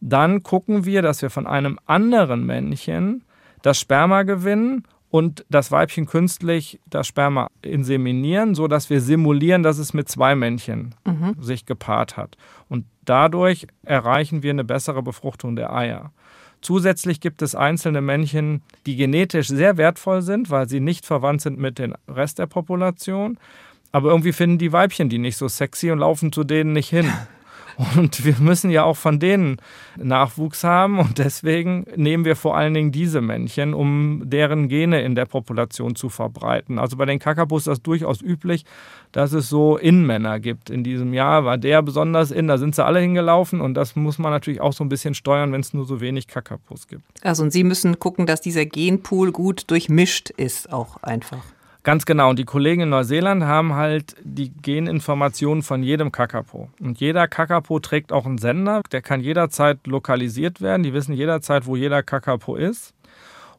dann 0.00 0.42
gucken 0.42 0.84
wir, 0.84 1.02
dass 1.02 1.22
wir 1.22 1.30
von 1.30 1.46
einem 1.46 1.78
anderen 1.86 2.46
Männchen 2.46 3.24
das 3.62 3.80
Sperma 3.80 4.22
gewinnen 4.22 4.84
und 5.10 5.44
das 5.48 5.72
Weibchen 5.72 6.06
künstlich 6.06 6.80
das 6.86 7.06
Sperma 7.06 7.48
inseminieren, 7.62 8.54
sodass 8.54 8.90
wir 8.90 9.00
simulieren, 9.00 9.62
dass 9.62 9.78
es 9.78 9.94
mit 9.94 10.08
zwei 10.08 10.34
Männchen 10.34 10.94
mhm. 11.06 11.34
sich 11.40 11.66
gepaart 11.66 12.16
hat. 12.16 12.36
Und 12.68 12.84
dadurch 13.04 13.66
erreichen 13.84 14.42
wir 14.42 14.50
eine 14.50 14.64
bessere 14.64 15.02
Befruchtung 15.02 15.56
der 15.56 15.72
Eier. 15.72 16.12
Zusätzlich 16.60 17.20
gibt 17.20 17.40
es 17.40 17.54
einzelne 17.54 18.00
Männchen, 18.00 18.62
die 18.84 18.96
genetisch 18.96 19.48
sehr 19.48 19.76
wertvoll 19.76 20.22
sind, 20.22 20.50
weil 20.50 20.68
sie 20.68 20.80
nicht 20.80 21.06
verwandt 21.06 21.40
sind 21.40 21.58
mit 21.58 21.78
dem 21.78 21.94
Rest 22.08 22.38
der 22.38 22.46
Population. 22.46 23.38
Aber 23.92 24.10
irgendwie 24.10 24.32
finden 24.32 24.58
die 24.58 24.72
Weibchen 24.72 25.08
die 25.08 25.18
nicht 25.18 25.36
so 25.36 25.48
sexy 25.48 25.90
und 25.90 25.98
laufen 25.98 26.32
zu 26.32 26.44
denen 26.44 26.72
nicht 26.72 26.90
hin. 26.90 27.10
Und 27.94 28.24
wir 28.24 28.34
müssen 28.40 28.70
ja 28.70 28.82
auch 28.82 28.96
von 28.96 29.20
denen 29.20 29.58
Nachwuchs 29.96 30.64
haben 30.64 30.98
und 30.98 31.18
deswegen 31.18 31.86
nehmen 31.94 32.24
wir 32.24 32.34
vor 32.34 32.56
allen 32.56 32.74
Dingen 32.74 32.90
diese 32.90 33.20
Männchen, 33.20 33.72
um 33.72 34.22
deren 34.24 34.66
Gene 34.66 35.02
in 35.02 35.14
der 35.14 35.26
Population 35.26 35.94
zu 35.94 36.08
verbreiten. 36.08 36.80
Also 36.80 36.96
bei 36.96 37.04
den 37.04 37.20
Kakapus 37.20 37.62
ist 37.62 37.66
das 37.68 37.82
durchaus 37.82 38.20
üblich, 38.20 38.64
dass 39.12 39.32
es 39.32 39.48
so 39.48 39.76
Innenmänner 39.76 40.40
gibt. 40.40 40.70
In 40.70 40.82
diesem 40.82 41.14
Jahr 41.14 41.44
war 41.44 41.56
der 41.56 41.80
besonders 41.82 42.32
in, 42.32 42.48
da 42.48 42.58
sind 42.58 42.74
sie 42.74 42.84
alle 42.84 42.98
hingelaufen 42.98 43.60
und 43.60 43.74
das 43.74 43.94
muss 43.94 44.18
man 44.18 44.32
natürlich 44.32 44.60
auch 44.60 44.72
so 44.72 44.82
ein 44.82 44.88
bisschen 44.88 45.14
steuern, 45.14 45.52
wenn 45.52 45.60
es 45.60 45.72
nur 45.72 45.84
so 45.84 46.00
wenig 46.00 46.26
Kakapus 46.26 46.88
gibt. 46.88 47.04
Also 47.22 47.44
und 47.44 47.52
Sie 47.52 47.62
müssen 47.62 48.00
gucken, 48.00 48.26
dass 48.26 48.40
dieser 48.40 48.66
Genpool 48.66 49.30
gut 49.30 49.70
durchmischt 49.70 50.30
ist, 50.30 50.72
auch 50.72 50.96
einfach. 51.04 51.44
Ganz 51.88 52.04
genau. 52.04 52.28
Und 52.28 52.38
die 52.38 52.44
Kollegen 52.44 52.82
in 52.82 52.90
Neuseeland 52.90 53.44
haben 53.44 53.72
halt 53.72 54.14
die 54.22 54.52
Geninformationen 54.52 55.62
von 55.62 55.82
jedem 55.82 56.12
Kakapo. 56.12 56.68
Und 56.80 57.00
jeder 57.00 57.26
Kakapo 57.28 57.78
trägt 57.78 58.12
auch 58.12 58.26
einen 58.26 58.36
Sender, 58.36 58.82
der 58.92 59.00
kann 59.00 59.22
jederzeit 59.22 59.86
lokalisiert 59.86 60.60
werden. 60.60 60.82
Die 60.82 60.92
wissen 60.92 61.14
jederzeit, 61.14 61.64
wo 61.64 61.76
jeder 61.76 62.02
Kakapo 62.02 62.56
ist. 62.56 62.92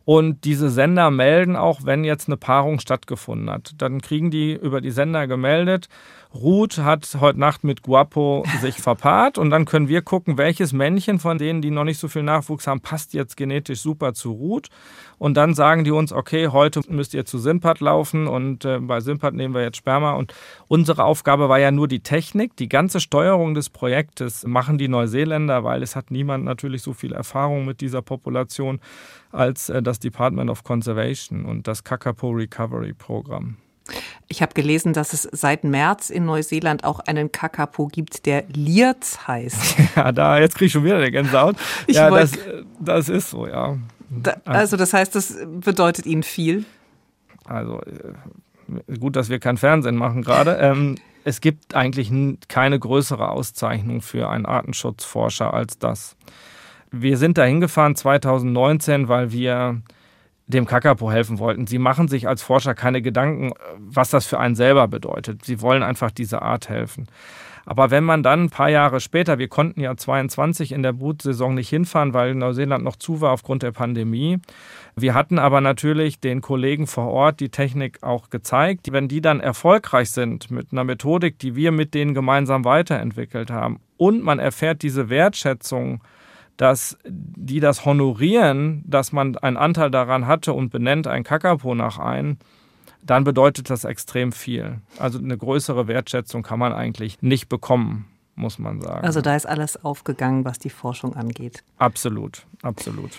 Und 0.06 0.46
diese 0.46 0.70
Sender 0.70 1.10
melden 1.10 1.56
auch, 1.56 1.86
wenn 1.86 2.04
jetzt 2.04 2.28
eine 2.30 2.38
Paarung 2.38 2.80
stattgefunden 2.80 3.50
hat. 3.50 3.74
Dann 3.80 4.00
kriegen 4.00 4.30
die 4.30 4.54
über 4.54 4.80
die 4.80 4.92
Sender 4.92 5.26
gemeldet, 5.26 5.90
Ruth 6.32 6.78
hat 6.78 7.18
heute 7.20 7.40
Nacht 7.40 7.64
mit 7.64 7.82
Guapo 7.82 8.44
sich 8.62 8.76
verpaart 8.82 9.40
und 9.40 9.50
dann 9.50 9.66
können 9.66 9.88
wir 9.88 10.04
gucken, 10.04 10.38
welches 10.38 10.74
Männchen 10.74 11.18
von 11.18 11.40
denen, 11.40 11.64
die 11.64 11.72
noch 11.72 11.84
nicht 11.84 11.98
so 11.98 12.08
viel 12.08 12.22
Nachwuchs 12.22 12.68
haben, 12.68 12.82
passt 12.82 13.16
jetzt 13.16 13.36
genetisch 13.36 13.82
super 13.82 14.14
zu 14.14 14.32
Ruth. 14.32 14.68
Und 15.18 15.38
dann 15.38 15.56
sagen 15.56 15.84
die 15.84 15.92
uns, 15.92 16.14
okay, 16.14 16.50
heute 16.50 16.82
müsst 16.88 17.16
ihr 17.16 17.26
zu 17.26 17.40
Simpat 17.40 17.80
laufen 17.80 18.28
und 18.28 18.64
äh, 18.64 18.80
bei 18.80 19.00
Simpat 19.00 19.34
nehmen 19.34 19.56
wir 19.56 19.64
jetzt 19.64 19.78
Sperma. 19.78 20.14
Und 20.14 20.36
unsere 20.68 21.04
Aufgabe 21.04 21.50
war 21.50 21.60
ja 21.60 21.72
nur 21.72 21.88
die 21.88 22.02
Technik. 22.02 22.56
Die 22.58 22.70
ganze 22.70 23.00
Steuerung 23.00 23.56
des 23.56 23.72
Projektes 23.72 24.46
machen 24.46 24.78
die 24.78 24.88
Neuseeländer, 24.88 25.64
weil 25.64 25.82
es 25.82 25.96
hat 25.96 26.12
niemand 26.12 26.46
natürlich 26.46 26.84
so 26.84 26.94
viel 26.94 27.12
Erfahrung 27.12 27.66
mit 27.66 27.82
dieser 27.82 28.04
Population 28.04 28.80
als 29.32 29.70
äh, 29.70 29.82
das 29.82 30.00
Department 30.00 30.52
of 30.52 30.64
Conservation 30.64 31.46
und 31.46 31.68
das 31.68 31.84
Kakapo 31.84 32.30
Recovery 32.30 32.94
Programm. 32.94 33.58
Ich 34.32 34.44
habe 34.44 34.54
gelesen, 34.54 34.94
dass 34.94 35.14
es 35.14 35.24
seit 35.32 35.64
März 35.64 36.12
in 36.12 36.26
Neuseeland 36.26 36.84
auch 36.84 37.00
einen 37.00 37.32
Kakapo 37.32 37.88
gibt, 37.88 38.28
der 38.28 38.44
Lierz 38.48 39.28
heißt. 39.28 39.76
Ja, 39.96 40.12
da, 40.12 40.40
jetzt 40.40 40.56
kriege 40.56 40.68
ich 40.68 40.72
schon 40.72 40.84
wieder 40.84 40.98
eine 40.98 41.12
Gänsehaut. 41.12 41.56
Ich 41.88 41.96
ja, 41.96 42.10
das, 42.12 42.32
das 42.80 43.10
ist 43.10 43.32
so, 43.32 43.48
ja. 43.48 43.78
Da, 44.10 44.38
also 44.46 44.78
das 44.78 44.94
heißt, 44.94 45.16
das 45.16 45.36
bedeutet 45.48 46.06
Ihnen 46.06 46.24
viel? 46.24 46.64
Also 47.46 47.82
äh, 47.82 48.98
gut, 48.98 49.16
dass 49.16 49.30
wir 49.30 49.40
kein 49.40 49.58
Fernsehen 49.58 49.96
machen 49.96 50.22
gerade. 50.22 50.58
Ähm, 50.62 50.96
es 51.24 51.42
gibt 51.42 51.76
eigentlich 51.76 52.12
keine 52.48 52.80
größere 52.80 53.30
Auszeichnung 53.30 54.02
für 54.02 54.30
einen 54.30 54.46
Artenschutzforscher 54.46 55.54
als 55.54 55.78
das. 55.78 56.16
Wir 56.92 57.18
sind 57.18 57.38
da 57.38 57.44
hingefahren 57.44 57.96
2019, 57.96 59.08
weil 59.08 59.32
wir 59.32 59.82
dem 60.50 60.66
Kakapo 60.66 61.12
helfen 61.12 61.40
wollten. 61.40 61.68
Sie 61.68 61.78
machen 61.78 62.08
sich 62.08 62.28
als 62.28 62.42
Forscher 62.42 62.74
keine 62.74 63.02
Gedanken, 63.02 63.54
was 63.78 64.10
das 64.10 64.26
für 64.26 64.40
einen 64.40 64.56
selber 64.56 64.88
bedeutet. 64.88 65.46
Sie 65.46 65.62
wollen 65.62 65.84
einfach 65.84 66.12
dieser 66.12 66.42
Art 66.42 66.70
helfen. 66.70 67.08
Aber 67.66 67.92
wenn 67.92 68.04
man 68.04 68.24
dann 68.24 68.46
ein 68.46 68.50
paar 68.50 68.70
Jahre 68.70 69.00
später, 69.00 69.38
wir 69.38 69.48
konnten 69.48 69.80
ja 69.80 69.96
22 69.96 70.72
in 70.72 70.82
der 70.82 70.94
Brutsaison 70.94 71.54
nicht 71.54 71.70
hinfahren, 71.70 72.16
weil 72.16 72.34
Neuseeland 72.34 72.84
noch 72.84 72.96
zu 72.96 73.22
war 73.22 73.32
aufgrund 73.32 73.62
der 73.62 73.72
Pandemie. 73.72 74.40
Wir 74.96 75.14
hatten 75.14 75.38
aber 75.38 75.62
natürlich 75.62 76.20
den 76.20 76.42
Kollegen 76.42 76.88
vor 76.88 77.10
Ort 77.10 77.40
die 77.40 77.50
Technik 77.50 78.02
auch 78.02 78.32
gezeigt. 78.32 78.92
Wenn 78.92 79.08
die 79.08 79.22
dann 79.22 79.40
erfolgreich 79.40 80.10
sind 80.10 80.50
mit 80.50 80.72
einer 80.72 80.84
Methodik, 80.84 81.38
die 81.38 81.56
wir 81.56 81.72
mit 81.72 81.94
denen 81.94 82.16
gemeinsam 82.16 82.66
weiterentwickelt 82.66 83.52
haben 83.52 83.80
und 83.98 84.24
man 84.24 84.40
erfährt 84.40 84.82
diese 84.82 85.10
Wertschätzung, 85.10 86.02
dass 86.60 86.98
die 87.08 87.62
das 87.62 87.86
honorieren, 87.86 88.84
dass 88.86 89.14
man 89.14 89.38
einen 89.38 89.56
Anteil 89.56 89.90
daran 89.90 90.28
hatte 90.28 90.52
und 90.52 90.72
benennt 90.72 91.08
ein 91.08 91.24
Kakapo 91.24 91.74
nach 91.74 92.00
ein, 92.00 92.38
dann 93.02 93.24
bedeutet 93.24 93.70
das 93.70 93.86
extrem 93.86 94.34
viel. 94.34 94.82
Also 94.98 95.20
eine 95.20 95.38
größere 95.38 95.88
Wertschätzung 95.88 96.44
kann 96.44 96.60
man 96.60 96.74
eigentlich 96.74 97.22
nicht 97.22 97.48
bekommen, 97.48 98.08
muss 98.36 98.60
man 98.60 98.82
sagen. 98.82 99.06
Also 99.06 99.22
da 99.22 99.38
ist 99.38 99.46
alles 99.46 99.86
aufgegangen, 99.86 100.44
was 100.44 100.60
die 100.60 100.70
Forschung 100.70 101.16
angeht. 101.16 101.64
Absolut, 101.78 102.46
absolut. 102.62 103.12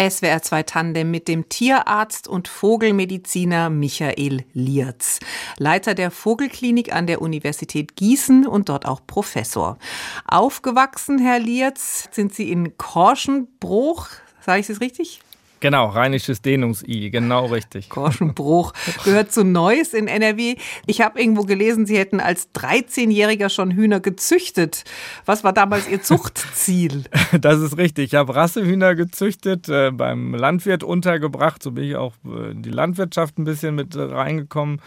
SWR 0.00 0.40
2 0.40 0.62
Tandem 0.62 1.10
mit 1.10 1.28
dem 1.28 1.50
Tierarzt 1.50 2.26
und 2.26 2.48
Vogelmediziner 2.48 3.68
Michael 3.68 4.44
Lierz, 4.54 5.18
Leiter 5.58 5.94
der 5.94 6.10
Vogelklinik 6.10 6.94
an 6.94 7.06
der 7.06 7.20
Universität 7.20 7.96
Gießen 7.96 8.46
und 8.46 8.70
dort 8.70 8.86
auch 8.86 9.02
Professor. 9.06 9.76
Aufgewachsen, 10.24 11.18
Herr 11.18 11.38
Lierz, 11.38 12.08
sind 12.12 12.34
Sie 12.34 12.50
in 12.50 12.78
Korschenbruch, 12.78 14.08
sage 14.40 14.60
ich 14.60 14.70
es 14.70 14.80
richtig? 14.80 15.20
Genau, 15.60 15.88
rheinisches 15.88 16.40
Dehnungs-I, 16.40 17.10
genau 17.10 17.46
richtig. 17.46 17.90
Korschenbruch 17.90 18.72
gehört 19.04 19.30
zu 19.30 19.44
Neuss 19.44 19.92
in 19.92 20.08
NRW. 20.08 20.56
Ich 20.86 21.02
habe 21.02 21.20
irgendwo 21.20 21.42
gelesen, 21.42 21.84
Sie 21.84 21.98
hätten 21.98 22.18
als 22.18 22.48
13-Jähriger 22.54 23.50
schon 23.50 23.70
Hühner 23.70 24.00
gezüchtet. 24.00 24.84
Was 25.26 25.44
war 25.44 25.52
damals 25.52 25.88
Ihr 25.88 26.02
Zuchtziel? 26.02 27.04
Das 27.40 27.60
ist 27.60 27.76
richtig. 27.76 28.12
Ich 28.12 28.14
habe 28.14 28.34
Rassehühner 28.34 28.94
gezüchtet, 28.94 29.68
äh, 29.68 29.90
beim 29.92 30.34
Landwirt 30.34 30.82
untergebracht. 30.82 31.62
So 31.62 31.72
bin 31.72 31.84
ich 31.84 31.96
auch 31.96 32.14
äh, 32.24 32.52
in 32.52 32.62
die 32.62 32.70
Landwirtschaft 32.70 33.38
ein 33.38 33.44
bisschen 33.44 33.74
mit 33.74 33.94
äh, 33.94 34.00
reingekommen 34.00 34.80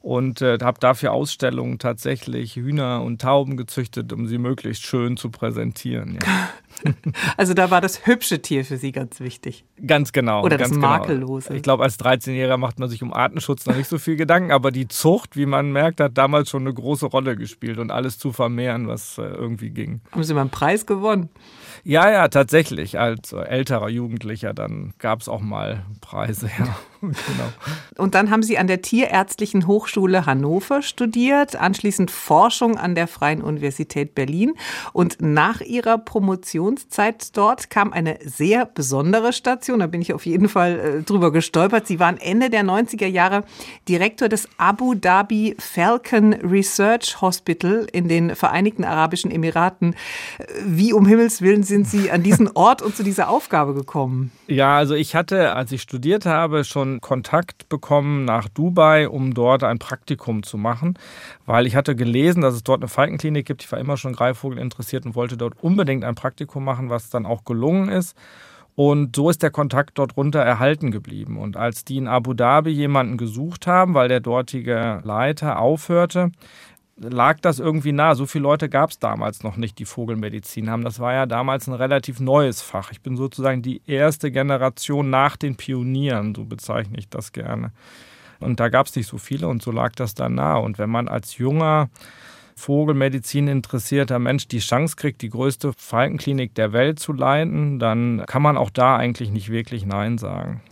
und 0.00 0.40
äh, 0.40 0.58
habe 0.62 0.80
dafür 0.80 1.12
Ausstellungen 1.12 1.78
tatsächlich 1.78 2.56
Hühner 2.56 3.02
und 3.02 3.20
Tauben 3.20 3.56
gezüchtet, 3.56 4.12
um 4.12 4.26
sie 4.26 4.38
möglichst 4.38 4.84
schön 4.84 5.16
zu 5.16 5.30
präsentieren. 5.30 6.18
Ja. 6.22 6.48
Also 7.36 7.52
da 7.52 7.70
war 7.70 7.82
das 7.82 8.06
hübsche 8.06 8.40
Tier 8.40 8.64
für 8.64 8.78
Sie 8.78 8.90
ganz 8.90 9.20
wichtig. 9.20 9.64
Ganz 9.86 10.12
genau. 10.12 10.19
Oder 10.28 10.58
das 10.58 10.70
genau. 10.70 10.88
makellose. 10.88 11.48
Genau. 11.48 11.56
Ich 11.56 11.62
glaube, 11.62 11.82
als 11.82 11.98
13-Jähriger 11.98 12.56
macht 12.56 12.78
man 12.78 12.88
sich 12.88 13.02
um 13.02 13.12
Artenschutz 13.12 13.66
noch 13.66 13.76
nicht 13.76 13.88
so 13.88 13.98
viel 13.98 14.16
Gedanken, 14.16 14.52
aber 14.52 14.70
die 14.70 14.88
Zucht, 14.88 15.36
wie 15.36 15.46
man 15.46 15.72
merkt, 15.72 16.00
hat 16.00 16.16
damals 16.18 16.50
schon 16.50 16.62
eine 16.62 16.74
große 16.74 17.06
Rolle 17.06 17.36
gespielt 17.36 17.78
und 17.78 17.90
alles 17.90 18.18
zu 18.18 18.32
vermehren, 18.32 18.88
was 18.88 19.18
äh, 19.18 19.22
irgendwie 19.22 19.70
ging. 19.70 20.00
Haben 20.12 20.24
Sie 20.24 20.34
mal 20.34 20.42
einen 20.42 20.50
Preis 20.50 20.86
gewonnen? 20.86 21.28
Ja, 21.84 22.10
ja, 22.10 22.28
tatsächlich. 22.28 22.98
Als 22.98 23.32
älterer 23.32 23.88
Jugendlicher, 23.88 24.52
dann 24.52 24.92
gab 24.98 25.20
es 25.20 25.28
auch 25.28 25.40
mal 25.40 25.84
Preise. 26.00 26.50
Ja, 26.58 26.76
genau. 27.00 27.48
Und 27.96 28.14
dann 28.14 28.30
haben 28.30 28.42
Sie 28.42 28.58
an 28.58 28.66
der 28.66 28.82
Tierärztlichen 28.82 29.66
Hochschule 29.66 30.26
Hannover 30.26 30.82
studiert, 30.82 31.56
anschließend 31.56 32.10
Forschung 32.10 32.76
an 32.76 32.94
der 32.94 33.08
Freien 33.08 33.42
Universität 33.42 34.14
Berlin. 34.14 34.52
Und 34.92 35.16
nach 35.20 35.62
Ihrer 35.62 35.96
Promotionszeit 35.96 37.36
dort 37.36 37.70
kam 37.70 37.92
eine 37.92 38.18
sehr 38.22 38.66
besondere 38.66 39.32
Station. 39.32 39.80
Da 39.80 39.86
bin 39.86 40.02
ich 40.02 40.12
auf 40.12 40.26
jeden 40.26 40.48
Fall 40.48 40.78
äh, 40.78 41.02
drüber 41.02 41.32
gestolpert. 41.32 41.86
Sie 41.86 41.98
waren 42.00 42.18
Ende 42.18 42.50
der 42.50 42.64
90er 42.64 43.06
Jahre 43.06 43.44
Direktor 43.88 44.28
des 44.28 44.48
Abu 44.58 44.94
Dhabi 44.94 45.56
Falcon 45.58 46.34
Research 46.34 47.20
Hospital 47.22 47.86
in 47.92 48.08
den 48.08 48.36
Vereinigten 48.36 48.84
Arabischen 48.84 49.30
Emiraten. 49.30 49.94
Wie 50.64 50.92
um 50.92 51.06
Himmels 51.06 51.40
Willen 51.40 51.62
sind 51.62 51.86
Sie 51.88 52.10
an 52.10 52.22
diesen 52.22 52.50
Ort 52.54 52.82
und 52.82 52.94
zu 52.94 53.02
dieser 53.02 53.30
Aufgabe 53.30 53.72
gekommen? 53.72 54.32
Ja, 54.46 54.76
also 54.76 54.94
ich 54.94 55.14
hatte, 55.14 55.54
als 55.54 55.72
ich 55.72 55.80
studiert 55.80 56.26
habe, 56.26 56.64
schon 56.64 56.89
Kontakt 57.00 57.68
bekommen 57.68 58.24
nach 58.24 58.48
Dubai, 58.48 59.08
um 59.08 59.34
dort 59.34 59.62
ein 59.62 59.78
Praktikum 59.78 60.42
zu 60.42 60.58
machen, 60.58 60.98
weil 61.46 61.66
ich 61.66 61.76
hatte 61.76 61.94
gelesen, 61.94 62.40
dass 62.40 62.54
es 62.54 62.64
dort 62.64 62.80
eine 62.80 62.88
Falkenklinik 62.88 63.46
gibt. 63.46 63.62
Ich 63.62 63.70
war 63.70 63.78
immer 63.78 63.96
schon 63.96 64.14
Greifvogel 64.14 64.58
interessiert 64.58 65.06
und 65.06 65.14
wollte 65.14 65.36
dort 65.36 65.54
unbedingt 65.62 66.04
ein 66.04 66.16
Praktikum 66.16 66.64
machen, 66.64 66.90
was 66.90 67.10
dann 67.10 67.26
auch 67.26 67.44
gelungen 67.44 67.88
ist. 67.88 68.16
Und 68.76 69.14
so 69.14 69.28
ist 69.28 69.42
der 69.42 69.50
Kontakt 69.50 69.98
dort 69.98 70.16
runter 70.16 70.40
erhalten 70.40 70.90
geblieben. 70.90 71.36
Und 71.36 71.56
als 71.56 71.84
die 71.84 71.98
in 71.98 72.08
Abu 72.08 72.34
Dhabi 72.34 72.70
jemanden 72.70 73.18
gesucht 73.18 73.66
haben, 73.66 73.94
weil 73.94 74.08
der 74.08 74.20
dortige 74.20 75.00
Leiter 75.04 75.58
aufhörte, 75.58 76.30
lag 77.00 77.40
das 77.40 77.58
irgendwie 77.58 77.92
nah. 77.92 78.14
So 78.14 78.26
viele 78.26 78.42
Leute 78.42 78.68
gab 78.68 78.90
es 78.90 78.98
damals 78.98 79.42
noch 79.42 79.56
nicht, 79.56 79.78
die 79.78 79.84
Vogelmedizin 79.84 80.70
haben. 80.70 80.84
Das 80.84 81.00
war 81.00 81.12
ja 81.12 81.26
damals 81.26 81.66
ein 81.66 81.74
relativ 81.74 82.20
neues 82.20 82.60
Fach. 82.60 82.92
Ich 82.92 83.00
bin 83.00 83.16
sozusagen 83.16 83.62
die 83.62 83.82
erste 83.86 84.30
Generation 84.30 85.10
nach 85.10 85.36
den 85.36 85.56
Pionieren, 85.56 86.34
so 86.34 86.44
bezeichne 86.44 86.98
ich 86.98 87.08
das 87.08 87.32
gerne. 87.32 87.72
Und 88.38 88.60
da 88.60 88.68
gab 88.68 88.86
es 88.86 88.96
nicht 88.96 89.06
so 89.06 89.18
viele 89.18 89.48
und 89.48 89.62
so 89.62 89.70
lag 89.70 89.92
das 89.94 90.14
da 90.14 90.28
nah. 90.28 90.56
Und 90.56 90.78
wenn 90.78 90.90
man 90.90 91.08
als 91.08 91.38
junger 91.38 91.88
Vogelmedizin 92.56 93.48
interessierter 93.48 94.18
Mensch 94.18 94.46
die 94.46 94.58
Chance 94.58 94.96
kriegt, 94.96 95.22
die 95.22 95.30
größte 95.30 95.72
Falkenklinik 95.76 96.54
der 96.54 96.72
Welt 96.72 96.98
zu 96.98 97.12
leiten, 97.12 97.78
dann 97.78 98.24
kann 98.26 98.42
man 98.42 98.58
auch 98.58 98.70
da 98.70 98.96
eigentlich 98.96 99.30
nicht 99.30 99.50
wirklich 99.50 99.86
Nein 99.86 100.18
sagen. 100.18 100.62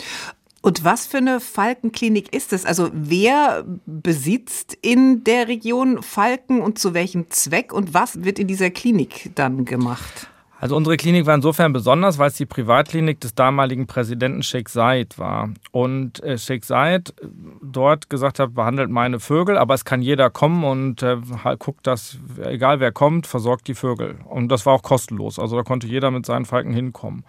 Und 0.60 0.84
was 0.84 1.06
für 1.06 1.18
eine 1.18 1.40
Falkenklinik 1.40 2.34
ist 2.34 2.52
es? 2.52 2.64
Also 2.66 2.90
wer 2.92 3.64
besitzt 3.86 4.76
in 4.82 5.22
der 5.22 5.46
Region 5.46 6.02
Falken 6.02 6.60
und 6.60 6.78
zu 6.78 6.94
welchem 6.94 7.30
Zweck 7.30 7.72
und 7.72 7.94
was 7.94 8.24
wird 8.24 8.38
in 8.38 8.48
dieser 8.48 8.70
Klinik 8.70 9.30
dann 9.36 9.64
gemacht? 9.64 10.28
Also 10.60 10.76
unsere 10.76 10.96
Klinik 10.96 11.24
war 11.26 11.36
insofern 11.36 11.72
besonders, 11.72 12.18
weil 12.18 12.28
es 12.28 12.34
die 12.34 12.46
Privatklinik 12.46 13.20
des 13.20 13.34
damaligen 13.36 13.86
Präsidenten 13.86 14.42
Sheikh 14.42 14.68
Said 14.68 15.16
war. 15.16 15.50
Und 15.70 16.20
äh, 16.24 16.36
Sheikh 16.36 16.66
Said 16.66 17.10
äh, 17.10 17.28
dort 17.62 18.10
gesagt 18.10 18.40
hat, 18.40 18.54
behandelt 18.54 18.90
meine 18.90 19.20
Vögel, 19.20 19.56
aber 19.56 19.74
es 19.74 19.84
kann 19.84 20.02
jeder 20.02 20.30
kommen 20.30 20.64
und 20.64 21.02
äh, 21.02 21.16
guckt, 21.60 21.86
dass 21.86 22.18
egal 22.42 22.80
wer 22.80 22.90
kommt, 22.90 23.28
versorgt 23.28 23.68
die 23.68 23.74
Vögel. 23.74 24.16
Und 24.24 24.48
das 24.48 24.66
war 24.66 24.72
auch 24.72 24.82
kostenlos. 24.82 25.38
Also 25.38 25.56
da 25.56 25.62
konnte 25.62 25.86
jeder 25.86 26.10
mit 26.10 26.26
seinen 26.26 26.44
Falken 26.44 26.72
hinkommen. 26.72 27.22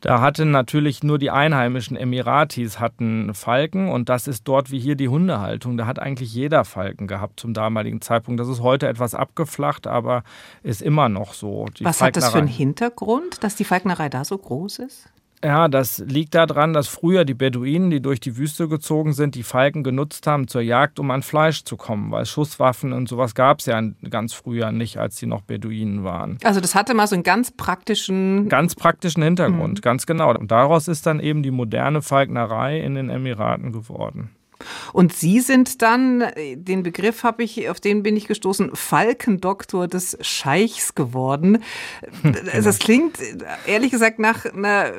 Da 0.00 0.20
hatten 0.20 0.50
natürlich 0.50 1.02
nur 1.02 1.18
die 1.18 1.30
einheimischen 1.30 1.96
Emiratis 1.96 2.80
hatten 2.80 3.34
Falken 3.34 3.90
und 3.90 4.08
das 4.08 4.28
ist 4.28 4.44
dort 4.48 4.70
wie 4.70 4.78
hier 4.78 4.94
die 4.94 5.08
Hundehaltung. 5.08 5.76
Da 5.76 5.86
hat 5.86 5.98
eigentlich 5.98 6.32
jeder 6.32 6.64
Falken 6.64 7.06
gehabt 7.06 7.38
zum 7.38 7.52
damaligen 7.52 8.00
Zeitpunkt. 8.00 8.40
Das 8.40 8.48
ist 8.48 8.60
heute 8.60 8.88
etwas 8.88 9.14
abgeflacht, 9.14 9.86
aber 9.86 10.22
ist 10.62 10.80
immer 10.80 11.08
noch 11.08 11.34
so. 11.34 11.66
Die 11.78 11.84
Was 11.84 12.00
hat 12.00 12.16
das 12.16 12.30
für 12.30 12.38
einen 12.38 12.46
Hintergrund, 12.46 13.44
dass 13.44 13.56
die 13.56 13.64
Falknerei 13.64 14.08
da 14.08 14.24
so 14.24 14.38
groß 14.38 14.78
ist? 14.80 15.08
Ja, 15.42 15.68
das 15.68 15.98
liegt 15.98 16.34
daran, 16.34 16.74
dass 16.74 16.86
früher 16.88 17.24
die 17.24 17.34
Beduinen, 17.34 17.90
die 17.90 18.02
durch 18.02 18.20
die 18.20 18.36
Wüste 18.36 18.68
gezogen 18.68 19.14
sind, 19.14 19.34
die 19.34 19.42
Falken 19.42 19.82
genutzt 19.82 20.26
haben 20.26 20.48
zur 20.48 20.60
Jagd, 20.60 20.98
um 20.98 21.10
an 21.10 21.22
Fleisch 21.22 21.64
zu 21.64 21.78
kommen, 21.78 22.10
weil 22.10 22.26
Schusswaffen 22.26 22.92
und 22.92 23.08
sowas 23.08 23.34
gab 23.34 23.60
es 23.60 23.66
ja 23.66 23.80
ganz 24.10 24.34
früher 24.34 24.70
nicht, 24.70 24.98
als 24.98 25.16
sie 25.16 25.26
noch 25.26 25.40
Beduinen 25.40 26.04
waren. 26.04 26.38
Also 26.44 26.60
das 26.60 26.74
hatte 26.74 26.92
mal 26.92 27.06
so 27.06 27.14
einen 27.14 27.22
ganz 27.22 27.50
praktischen... 27.50 28.48
Ganz 28.50 28.74
praktischen 28.74 29.22
Hintergrund, 29.22 29.78
mhm. 29.78 29.80
ganz 29.80 30.04
genau. 30.04 30.30
Und 30.34 30.50
daraus 30.50 30.88
ist 30.88 31.06
dann 31.06 31.20
eben 31.20 31.42
die 31.42 31.50
moderne 31.50 32.02
Falknerei 32.02 32.80
in 32.80 32.94
den 32.94 33.08
Emiraten 33.08 33.72
geworden. 33.72 34.30
Und 34.92 35.12
Sie 35.12 35.40
sind 35.40 35.82
dann, 35.82 36.24
den 36.36 36.82
Begriff 36.82 37.22
habe 37.22 37.42
ich, 37.42 37.68
auf 37.68 37.80
den 37.80 38.02
bin 38.02 38.16
ich 38.16 38.26
gestoßen, 38.26 38.74
Falkendoktor 38.74 39.88
des 39.88 40.18
Scheichs 40.20 40.94
geworden. 40.94 41.62
Genau. 42.22 42.38
Das 42.62 42.78
klingt 42.78 43.18
ehrlich 43.66 43.90
gesagt 43.90 44.18
nach 44.18 44.44
einer 44.46 44.92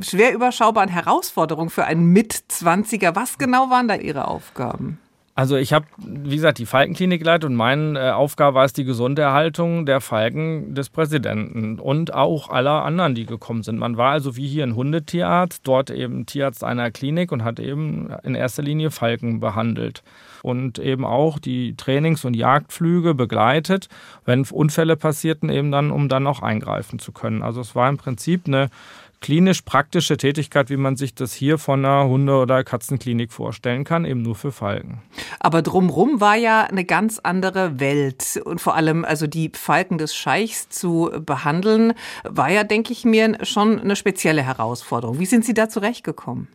schwer 0.00 0.32
überschaubaren 0.32 0.88
Herausforderung 0.88 1.70
für 1.70 1.84
einen 1.84 2.06
Mitzwanziger. 2.12 3.16
Was 3.16 3.38
genau 3.38 3.70
waren 3.70 3.88
da 3.88 3.96
Ihre 3.96 4.28
Aufgaben? 4.28 4.98
Also 5.38 5.56
ich 5.56 5.74
habe, 5.74 5.84
wie 5.98 6.36
gesagt, 6.36 6.56
die 6.56 6.64
Falkenklinik 6.64 7.20
geleitet 7.20 7.44
und 7.44 7.56
meine 7.56 7.98
äh, 7.98 8.10
Aufgabe 8.10 8.54
war 8.54 8.64
es 8.64 8.72
die 8.72 8.84
Gesunderhaltung 8.84 9.84
der 9.84 10.00
Falken 10.00 10.74
des 10.74 10.88
Präsidenten 10.88 11.78
und 11.78 12.14
auch 12.14 12.48
aller 12.48 12.86
anderen, 12.86 13.14
die 13.14 13.26
gekommen 13.26 13.62
sind. 13.62 13.78
Man 13.78 13.98
war 13.98 14.12
also 14.12 14.36
wie 14.36 14.48
hier 14.48 14.64
ein 14.64 14.74
Hundetierarzt, 14.74 15.60
dort 15.64 15.90
eben 15.90 16.24
Tierarzt 16.24 16.64
einer 16.64 16.90
Klinik 16.90 17.32
und 17.32 17.44
hat 17.44 17.60
eben 17.60 18.08
in 18.22 18.34
erster 18.34 18.62
Linie 18.62 18.90
Falken 18.90 19.38
behandelt 19.38 20.02
und 20.42 20.78
eben 20.78 21.04
auch 21.04 21.38
die 21.38 21.76
Trainings- 21.76 22.24
und 22.24 22.34
Jagdflüge 22.34 23.12
begleitet, 23.14 23.90
wenn 24.24 24.46
Unfälle 24.50 24.96
passierten, 24.96 25.50
eben 25.50 25.70
dann, 25.70 25.90
um 25.90 26.08
dann 26.08 26.26
auch 26.26 26.40
eingreifen 26.40 26.98
zu 26.98 27.12
können. 27.12 27.42
Also 27.42 27.60
es 27.60 27.74
war 27.74 27.90
im 27.90 27.98
Prinzip 27.98 28.46
eine 28.46 28.70
klinisch 29.20 29.62
praktische 29.62 30.16
Tätigkeit, 30.16 30.70
wie 30.70 30.76
man 30.76 30.96
sich 30.96 31.14
das 31.14 31.32
hier 31.32 31.58
von 31.58 31.84
einer 31.84 32.08
Hunde- 32.08 32.36
oder 32.36 32.64
Katzenklinik 32.64 33.32
vorstellen 33.32 33.84
kann, 33.84 34.04
eben 34.04 34.22
nur 34.22 34.34
für 34.34 34.52
Falken. 34.52 35.02
Aber 35.40 35.62
drumrum 35.62 36.20
war 36.20 36.36
ja 36.36 36.62
eine 36.64 36.84
ganz 36.84 37.18
andere 37.22 37.80
Welt 37.80 38.40
und 38.44 38.60
vor 38.60 38.74
allem 38.74 39.04
also 39.04 39.26
die 39.26 39.50
Falken 39.54 39.98
des 39.98 40.14
Scheichs 40.14 40.68
zu 40.68 41.10
behandeln, 41.24 41.94
war 42.24 42.50
ja, 42.50 42.64
denke 42.64 42.92
ich 42.92 43.04
mir, 43.04 43.38
schon 43.42 43.80
eine 43.80 43.96
spezielle 43.96 44.42
Herausforderung. 44.42 45.18
Wie 45.18 45.26
sind 45.26 45.44
Sie 45.44 45.54
da 45.54 45.68
zurechtgekommen? 45.68 46.48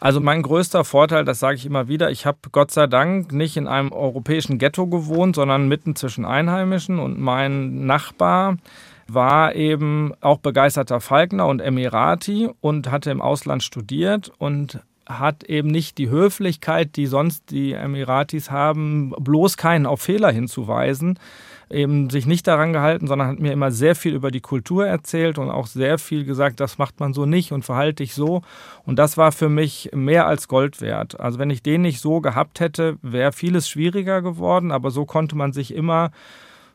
Also 0.00 0.20
mein 0.20 0.42
größter 0.42 0.84
Vorteil, 0.84 1.24
das 1.24 1.40
sage 1.40 1.56
ich 1.56 1.66
immer 1.66 1.88
wieder, 1.88 2.10
ich 2.10 2.26
habe 2.26 2.38
Gott 2.50 2.70
sei 2.70 2.86
Dank 2.86 3.32
nicht 3.32 3.56
in 3.56 3.68
einem 3.68 3.92
europäischen 3.92 4.58
Ghetto 4.58 4.86
gewohnt, 4.86 5.36
sondern 5.36 5.68
mitten 5.68 5.94
zwischen 5.94 6.24
Einheimischen 6.24 6.98
und 6.98 7.20
mein 7.20 7.86
Nachbar 7.86 8.56
war 9.14 9.54
eben 9.54 10.12
auch 10.20 10.38
begeisterter 10.38 11.00
Falkner 11.00 11.46
und 11.46 11.60
Emirati 11.60 12.48
und 12.60 12.90
hatte 12.90 13.10
im 13.10 13.22
Ausland 13.22 13.62
studiert 13.62 14.32
und 14.38 14.80
hat 15.18 15.44
eben 15.44 15.68
nicht 15.68 15.98
die 15.98 16.08
Höflichkeit, 16.08 16.96
die 16.96 17.06
sonst 17.06 17.50
die 17.50 17.72
Emiratis 17.72 18.50
haben, 18.50 19.12
bloß 19.18 19.56
keinen 19.56 19.86
auf 19.86 20.00
Fehler 20.00 20.30
hinzuweisen, 20.30 21.18
eben 21.68 22.10
sich 22.10 22.26
nicht 22.26 22.46
daran 22.46 22.72
gehalten, 22.72 23.06
sondern 23.06 23.28
hat 23.28 23.38
mir 23.40 23.52
immer 23.52 23.72
sehr 23.72 23.94
viel 23.94 24.14
über 24.14 24.30
die 24.30 24.40
Kultur 24.40 24.86
erzählt 24.86 25.38
und 25.38 25.50
auch 25.50 25.66
sehr 25.66 25.98
viel 25.98 26.24
gesagt, 26.24 26.60
das 26.60 26.78
macht 26.78 27.00
man 27.00 27.12
so 27.12 27.26
nicht 27.26 27.52
und 27.52 27.64
verhalte 27.64 28.02
dich 28.02 28.14
so. 28.14 28.42
Und 28.84 28.98
das 28.98 29.16
war 29.16 29.32
für 29.32 29.48
mich 29.48 29.90
mehr 29.92 30.26
als 30.26 30.48
Gold 30.48 30.80
wert. 30.80 31.18
Also 31.18 31.38
wenn 31.38 31.50
ich 31.50 31.62
den 31.62 31.82
nicht 31.82 32.00
so 32.00 32.20
gehabt 32.20 32.60
hätte, 32.60 32.96
wäre 33.02 33.32
vieles 33.32 33.68
schwieriger 33.68 34.22
geworden, 34.22 34.70
aber 34.70 34.90
so 34.90 35.04
konnte 35.04 35.36
man 35.36 35.52
sich 35.52 35.74
immer 35.74 36.10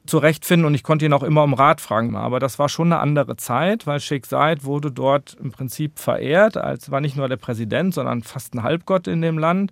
zurechtfinden 0.05 0.65
und 0.65 0.75
ich 0.75 0.83
konnte 0.83 1.05
ihn 1.05 1.13
auch 1.13 1.23
immer 1.23 1.43
um 1.43 1.53
Rat 1.53 1.81
fragen. 1.81 2.15
Aber 2.15 2.39
das 2.39 2.59
war 2.59 2.69
schon 2.69 2.91
eine 2.91 3.01
andere 3.01 3.35
Zeit, 3.37 3.87
weil 3.87 3.99
Sheikh 3.99 4.27
Said 4.27 4.63
wurde 4.63 4.91
dort 4.91 5.35
im 5.41 5.51
Prinzip 5.51 5.99
verehrt, 5.99 6.57
als 6.57 6.91
war 6.91 7.01
nicht 7.01 7.15
nur 7.15 7.27
der 7.27 7.37
Präsident, 7.37 7.93
sondern 7.93 8.23
fast 8.23 8.53
ein 8.53 8.63
Halbgott 8.63 9.07
in 9.07 9.21
dem 9.21 9.37
Land. 9.37 9.71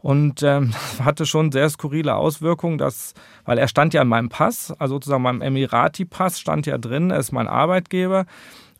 Und 0.00 0.42
ähm, 0.42 0.72
hatte 1.04 1.26
schon 1.26 1.52
sehr 1.52 1.68
skurrile 1.70 2.16
Auswirkungen, 2.16 2.78
dass, 2.78 3.14
weil 3.44 3.58
er 3.58 3.68
stand 3.68 3.94
ja 3.94 4.02
in 4.02 4.08
meinem 4.08 4.28
Pass, 4.28 4.72
also 4.78 4.96
sozusagen 4.96 5.22
meinem 5.22 5.42
Emirati-Pass 5.42 6.40
stand 6.40 6.66
ja 6.66 6.76
drin, 6.78 7.10
er 7.10 7.18
ist 7.18 7.32
mein 7.32 7.48
Arbeitgeber. 7.48 8.26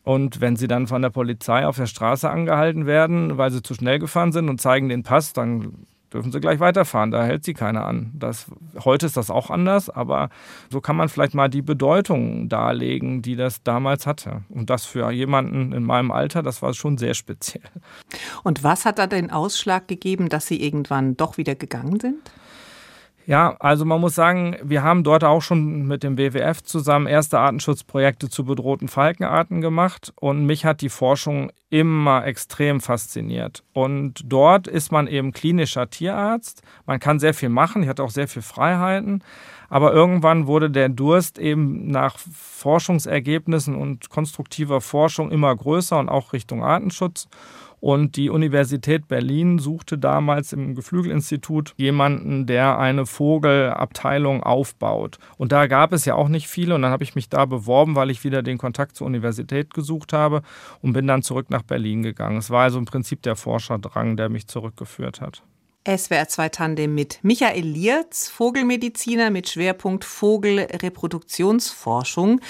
Und 0.05 0.41
wenn 0.41 0.57
sie 0.57 0.67
dann 0.67 0.89
von 0.89 1.01
der 1.01 1.11
Polizei 1.11 1.65
auf 1.65 1.77
der 1.77 1.87
Straße 1.87 2.29
angehalten 2.29 2.87
werden, 2.87 3.39
weil 3.39 3.53
sie 3.53 3.63
zu 3.63 3.75
schnell 3.75 4.01
gefahren 4.01 4.33
sind 4.33 4.49
und 4.49 4.61
zeigen 4.61 4.89
den 4.89 5.05
Pass, 5.05 5.33
dann 5.33 5.87
dürfen 6.13 6.33
sie 6.33 6.41
gleich 6.41 6.61
weiterfahren. 6.61 7.11
Da 7.11 7.25
hält 7.25 7.45
sie 7.45 7.55
keiner 7.55 7.87
an. 7.87 8.13
Das, 8.15 8.47
heute 8.85 9.07
ist 9.07 9.17
das 9.17 9.31
auch 9.31 9.51
anders, 9.51 9.91
aber 9.91 10.29
so 10.71 10.81
kann 10.81 10.97
man 10.97 11.09
vielleicht 11.09 11.35
mal 11.35 11.49
die 11.49 11.63
Bedeutung 11.63 12.49
darlegen, 12.49 13.23
die 13.23 13.37
das 13.37 13.63
damals 13.63 14.07
hatte. 14.07 14.43
Und 14.49 14.71
das 14.71 14.85
für 14.85 15.11
jemanden 15.11 15.73
in 15.73 15.85
meinem 15.85 16.11
Alter, 16.11 16.43
das 16.43 16.63
war 16.63 16.75
schon 16.75 16.99
sehr 16.99 17.15
speziell. 17.15 17.63
Und 18.43 18.65
was 18.65 18.85
hat 18.85 18.99
da 18.99 19.07
den 19.07 19.31
Ausschlag 19.31 19.89
gegeben, 19.89 20.29
dass 20.29 20.47
Sie 20.47 20.63
irgendwann 20.63 21.17
doch 21.17 21.37
wieder 21.39 21.55
gegangen 21.55 22.01
sind? 22.01 22.31
Ja, 23.27 23.55
also 23.61 23.85
man 23.85 24.01
muss 24.01 24.17
sagen, 24.17 24.57
wir 24.65 24.83
haben 24.83 25.05
dort 25.05 25.23
auch 25.23 25.43
schon 25.43 25.87
mit 25.87 26.03
dem 26.03 26.19
WWF 26.19 26.63
zusammen 26.63 27.07
erste 27.07 27.39
Artenschutzprojekte 27.39 28.29
zu 28.29 28.45
bedrohten 28.45 28.89
Falkenarten 28.89 29.61
gemacht 29.61 30.13
und 30.17 30.45
mich 30.45 30.65
hat 30.65 30.81
die 30.81 30.89
Forschung 30.89 31.53
immer 31.71 32.27
extrem 32.27 32.81
fasziniert. 32.81 33.63
Und 33.73 34.23
dort 34.25 34.67
ist 34.67 34.91
man 34.91 35.07
eben 35.07 35.33
klinischer 35.33 35.89
Tierarzt, 35.89 36.63
man 36.85 36.99
kann 36.99 37.21
sehr 37.21 37.33
viel 37.33 37.49
machen, 37.49 37.85
ich 37.85 37.89
hatte 37.89 38.03
auch 38.03 38.11
sehr 38.11 38.27
viel 38.27 38.43
Freiheiten, 38.43 39.23
aber 39.69 39.93
irgendwann 39.93 40.49
wurde 40.49 40.71
der 40.71 40.89
Durst 40.89 41.39
eben 41.39 41.87
nach 41.89 42.19
Forschungsergebnissen 42.19 43.77
und 43.77 44.11
konstruktiver 44.11 44.81
Forschung 44.81 45.31
immer 45.31 45.55
größer 45.55 45.99
und 45.99 46.09
auch 46.09 46.33
Richtung 46.33 46.65
Artenschutz. 46.65 47.29
Und 47.83 48.15
die 48.15 48.31
Universität 48.31 49.09
Berlin 49.09 49.59
suchte 49.59 49.99
damals 49.99 50.53
im 50.53 50.77
Geflügelinstitut 50.77 51.75
jemanden, 51.77 52.47
der 52.47 52.79
eine 52.79 53.07
Vogelabteilung 53.07 54.45
aufbaut. 54.45 55.19
Und 55.37 55.51
da 55.51 55.67
gab 55.67 55.93
es 55.93 56.05
ja 56.05 56.15
auch 56.15 56.29
nicht 56.29 56.47
viele. 56.47 56.77
Und 56.77 56.83
dann 56.83 56.93
habe 56.93 57.03
ich 57.03 57.17
mich 57.17 57.29
da 57.29 57.45
beworben, 57.45 57.97
weil 57.97 58.11
ich 58.11 58.23
wieder 58.23 58.45
den 58.45 58.57
Kontakt 58.57 58.95
zur 58.95 59.09
Universität 59.09 59.75
gesucht 59.75 60.13
habe 60.13 60.43
und 60.81 60.93
bin 60.93 61.09
dann 61.09 61.23
zurück 61.23 61.51
nach 61.51 61.65
Berlin 61.65 62.05
gegangen. 62.05 62.37
Es 62.37 62.51
war 62.51 62.63
also 62.63 62.79
im 62.79 62.85
Prinzip 62.85 63.21
der 63.23 63.35
Forscherdrang, 63.35 64.17
der 64.17 64.29
mich 64.29 64.47
zurückgeführt 64.47 65.21
hat. 65.21 65.43
SWR 65.85 66.29
2 66.29 66.51
Tandem 66.51 66.95
mit 66.95 67.19
Michael 67.23 67.67
Lierz, 67.67 68.29
Vogelmediziner 68.29 69.31
mit 69.31 69.49
Schwerpunkt 69.49 70.05
Vogelreproduktionsforschung. 70.05 72.41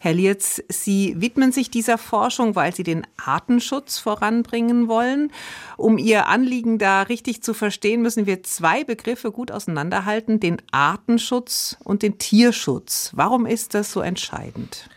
Herr 0.00 0.12
Lierz, 0.14 0.62
Sie 0.68 1.14
widmen 1.20 1.50
sich 1.50 1.70
dieser 1.70 1.98
Forschung, 1.98 2.54
weil 2.54 2.74
Sie 2.74 2.84
den 2.84 3.06
Artenschutz 3.16 3.98
voranbringen 3.98 4.86
wollen. 4.88 5.32
Um 5.76 5.98
Ihr 5.98 6.26
Anliegen 6.26 6.78
da 6.78 7.02
richtig 7.02 7.42
zu 7.42 7.52
verstehen, 7.52 8.02
müssen 8.02 8.26
wir 8.26 8.42
zwei 8.44 8.84
Begriffe 8.84 9.32
gut 9.32 9.50
auseinanderhalten, 9.50 10.38
den 10.38 10.58
Artenschutz 10.70 11.76
und 11.82 12.02
den 12.02 12.18
Tierschutz. 12.18 13.10
Warum 13.14 13.44
ist 13.44 13.74
das 13.74 13.90
so 13.90 14.00
entscheidend? 14.00 14.88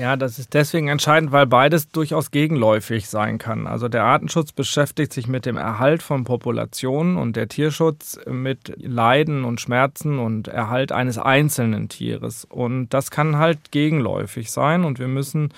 Ja, 0.00 0.16
das 0.16 0.38
ist 0.38 0.54
deswegen 0.54 0.88
entscheidend, 0.88 1.30
weil 1.30 1.46
beides 1.46 1.90
durchaus 1.90 2.30
gegenläufig 2.30 3.10
sein 3.10 3.36
kann. 3.36 3.66
Also 3.66 3.86
der 3.86 4.04
Artenschutz 4.04 4.50
beschäftigt 4.50 5.12
sich 5.12 5.26
mit 5.26 5.44
dem 5.44 5.58
Erhalt 5.58 6.02
von 6.02 6.24
Populationen 6.24 7.18
und 7.18 7.36
der 7.36 7.48
Tierschutz 7.48 8.18
mit 8.26 8.72
Leiden 8.78 9.44
und 9.44 9.60
Schmerzen 9.60 10.18
und 10.18 10.48
Erhalt 10.48 10.90
eines 10.90 11.18
einzelnen 11.18 11.90
Tieres. 11.90 12.46
Und 12.46 12.94
das 12.94 13.10
kann 13.10 13.36
halt 13.36 13.72
gegenläufig 13.72 14.50
sein 14.50 14.84
und 14.84 14.98
wir 14.98 15.08
müssen 15.08 15.52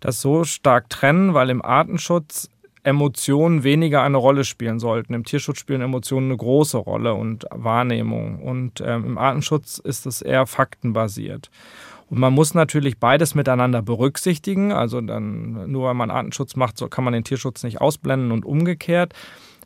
das 0.00 0.20
so 0.20 0.42
stark 0.42 0.90
trennen, 0.90 1.32
weil 1.32 1.48
im 1.48 1.64
Artenschutz 1.64 2.50
Emotionen 2.84 3.64
weniger 3.64 4.02
eine 4.02 4.18
Rolle 4.18 4.44
spielen 4.44 4.78
sollten. 4.78 5.14
Im 5.14 5.24
Tierschutz 5.24 5.58
spielen 5.58 5.80
Emotionen 5.80 6.26
eine 6.26 6.36
große 6.36 6.76
Rolle 6.76 7.14
und 7.14 7.46
Wahrnehmung. 7.50 8.42
Und 8.42 8.82
ähm, 8.84 9.06
im 9.06 9.18
Artenschutz 9.18 9.78
ist 9.78 10.04
es 10.06 10.20
eher 10.20 10.46
faktenbasiert. 10.46 11.50
Und 12.10 12.18
man 12.18 12.34
muss 12.34 12.52
natürlich 12.52 12.98
beides 12.98 13.34
miteinander 13.34 13.80
berücksichtigen. 13.80 14.70
Also 14.70 15.00
dann, 15.00 15.70
nur 15.70 15.86
weil 15.88 15.94
man 15.94 16.10
Artenschutz 16.10 16.56
macht, 16.56 16.76
so 16.76 16.88
kann 16.88 17.04
man 17.04 17.14
den 17.14 17.24
Tierschutz 17.24 17.62
nicht 17.62 17.80
ausblenden 17.80 18.32
und 18.32 18.44
umgekehrt. 18.44 19.14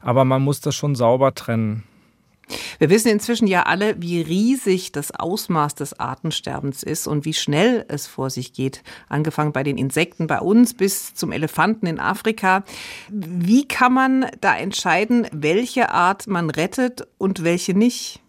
Aber 0.00 0.24
man 0.24 0.42
muss 0.42 0.60
das 0.60 0.76
schon 0.76 0.94
sauber 0.94 1.34
trennen. 1.34 1.82
Wir 2.78 2.90
wissen 2.90 3.08
inzwischen 3.08 3.46
ja 3.46 3.64
alle, 3.64 4.00
wie 4.00 4.20
riesig 4.20 4.92
das 4.92 5.10
Ausmaß 5.10 5.74
des 5.74 5.98
Artensterbens 5.98 6.82
ist 6.82 7.06
und 7.06 7.24
wie 7.24 7.34
schnell 7.34 7.84
es 7.88 8.06
vor 8.06 8.30
sich 8.30 8.52
geht. 8.52 8.82
Angefangen 9.08 9.52
bei 9.52 9.62
den 9.62 9.78
Insekten 9.78 10.26
bei 10.26 10.40
uns 10.40 10.74
bis 10.74 11.14
zum 11.14 11.32
Elefanten 11.32 11.86
in 11.86 12.00
Afrika. 12.00 12.64
Wie 13.08 13.66
kann 13.66 13.92
man 13.92 14.26
da 14.40 14.56
entscheiden, 14.56 15.26
welche 15.32 15.90
Art 15.90 16.26
man 16.26 16.50
rettet 16.50 17.06
und 17.18 17.44
welche 17.44 17.74
nicht? 17.74 18.20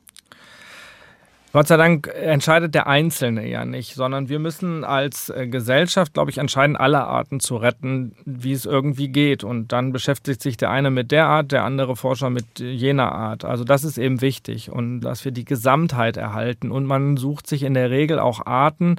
Gott 1.51 1.67
sei 1.67 1.77
Dank 1.77 2.07
entscheidet 2.13 2.75
der 2.75 2.85
Einzelne 2.85 3.47
ja 3.47 3.65
nicht, 3.65 3.95
sondern 3.95 4.29
wir 4.29 4.37
müssen 4.37 4.83
als 4.83 5.29
äh, 5.29 5.47
Gesellschaft, 5.47 6.13
glaube 6.13 6.29
ich, 6.29 6.37
entscheiden, 6.37 6.75
alle 6.75 7.05
Arten 7.05 7.39
zu 7.39 7.57
retten, 7.57 8.15
wie 8.23 8.51
es 8.51 8.65
irgendwie 8.65 9.07
geht. 9.07 9.43
Und 9.43 9.71
dann 9.71 9.91
beschäftigt 9.91 10.43
sich 10.43 10.57
der 10.57 10.69
eine 10.69 10.91
mit 10.91 11.09
der 11.09 11.25
Art, 11.25 11.51
der 11.51 11.63
andere 11.63 11.95
Forscher 11.95 12.29
mit 12.29 12.59
jener 12.59 13.11
Art. 13.13 13.45
Also 13.45 13.63
das 13.63 13.83
ist 13.83 13.97
eben 13.97 14.21
wichtig 14.21 14.69
und 14.69 15.01
dass 15.01 15.25
wir 15.25 15.31
die 15.31 15.45
Gesamtheit 15.45 16.17
erhalten. 16.17 16.69
Und 16.69 16.85
man 16.85 17.17
sucht 17.17 17.47
sich 17.47 17.63
in 17.63 17.73
der 17.73 17.89
Regel 17.89 18.19
auch 18.19 18.45
Arten, 18.45 18.97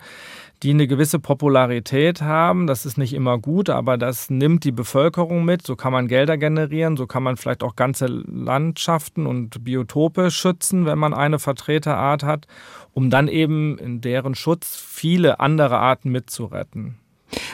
die 0.62 0.70
eine 0.70 0.86
gewisse 0.86 1.18
Popularität 1.18 2.20
haben. 2.20 2.66
Das 2.66 2.84
ist 2.84 2.98
nicht 2.98 3.14
immer 3.14 3.38
gut, 3.38 3.70
aber 3.70 3.96
das 3.96 4.28
nimmt 4.28 4.64
die 4.64 4.72
Bevölkerung 4.72 5.44
mit. 5.44 5.66
So 5.66 5.74
kann 5.74 5.92
man 5.92 6.06
Gelder 6.06 6.36
generieren, 6.36 6.96
so 6.96 7.06
kann 7.06 7.22
man 7.22 7.36
vielleicht 7.36 7.62
auch 7.62 7.76
ganze 7.76 8.06
Landschaften 8.06 9.26
und 9.26 9.64
Biotope 9.64 10.30
schützen, 10.30 10.84
wenn 10.84 10.98
man 10.98 11.14
eine 11.14 11.38
Vertreterart 11.38 12.22
hat, 12.22 12.46
um 12.92 13.08
dann 13.10 13.28
eben 13.28 13.78
in 13.78 14.00
deren 14.00 14.34
Schutz 14.34 14.76
viele 14.76 15.40
andere 15.40 15.78
Arten 15.78 16.10
mitzuretten. 16.10 16.99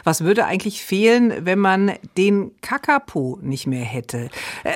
Was 0.05 0.23
würde 0.23 0.45
eigentlich 0.47 0.83
fehlen, 0.83 1.33
wenn 1.45 1.59
man 1.59 1.93
den 2.17 2.53
Kakapo 2.61 3.39
nicht 3.43 3.67
mehr 3.67 3.85
hätte? 3.85 4.29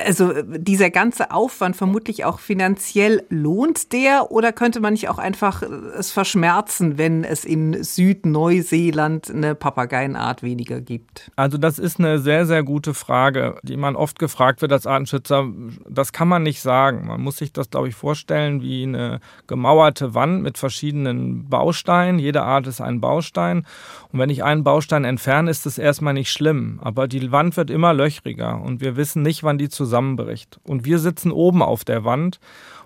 Also 0.05 0.33
dieser 0.43 0.89
ganze 0.89 1.31
Aufwand 1.31 1.75
vermutlich 1.75 2.25
auch 2.25 2.39
finanziell 2.39 3.23
lohnt 3.29 3.93
der 3.93 4.31
oder 4.31 4.51
könnte 4.51 4.79
man 4.79 4.93
nicht 4.93 5.09
auch 5.09 5.17
einfach 5.17 5.61
es 5.61 6.11
verschmerzen, 6.11 6.97
wenn 6.97 7.23
es 7.23 7.45
in 7.45 7.83
Südneuseeland 7.83 9.29
eine 9.29 9.55
Papageienart 9.55 10.43
weniger 10.43 10.81
gibt? 10.81 11.31
Also 11.35 11.57
das 11.57 11.79
ist 11.79 11.99
eine 11.99 12.19
sehr, 12.19 12.45
sehr 12.45 12.63
gute 12.63 12.93
Frage, 12.93 13.57
die 13.63 13.77
man 13.77 13.95
oft 13.95 14.19
gefragt 14.19 14.61
wird 14.61 14.71
als 14.71 14.85
Artenschützer. 14.85 15.47
Das 15.89 16.11
kann 16.13 16.27
man 16.27 16.43
nicht 16.43 16.61
sagen. 16.61 17.07
Man 17.07 17.21
muss 17.21 17.37
sich 17.37 17.53
das, 17.53 17.69
glaube 17.69 17.87
ich, 17.87 17.95
vorstellen 17.95 18.61
wie 18.61 18.83
eine 18.83 19.19
gemauerte 19.47 20.13
Wand 20.13 20.43
mit 20.43 20.57
verschiedenen 20.57 21.49
Bausteinen. 21.49 22.19
Jede 22.19 22.43
Art 22.43 22.67
ist 22.67 22.81
ein 22.81 23.01
Baustein. 23.01 23.65
Und 24.11 24.19
wenn 24.19 24.29
ich 24.29 24.43
einen 24.43 24.63
Baustein 24.63 24.90
Baustein 24.91 25.05
entfernen, 25.05 25.47
ist 25.47 25.65
es 25.65 25.77
erstmal 25.77 26.13
nicht 26.13 26.31
schlimm. 26.31 26.81
Aber 26.83 27.07
die 27.07 27.31
Wand 27.31 27.55
wird 27.55 27.69
immer 27.69 27.93
löchriger 27.93 28.61
und 28.61 28.81
wir 28.81 28.97
wissen 28.97 29.21
nicht, 29.21 29.41
wann 29.41 29.57
die 29.57 29.69
zusammenbricht. 29.69 30.59
Und 30.63 30.83
wir 30.83 30.99
sitzen 30.99 31.31
oben 31.31 31.61
auf 31.61 31.85
der 31.85 32.03
Wand 32.03 32.41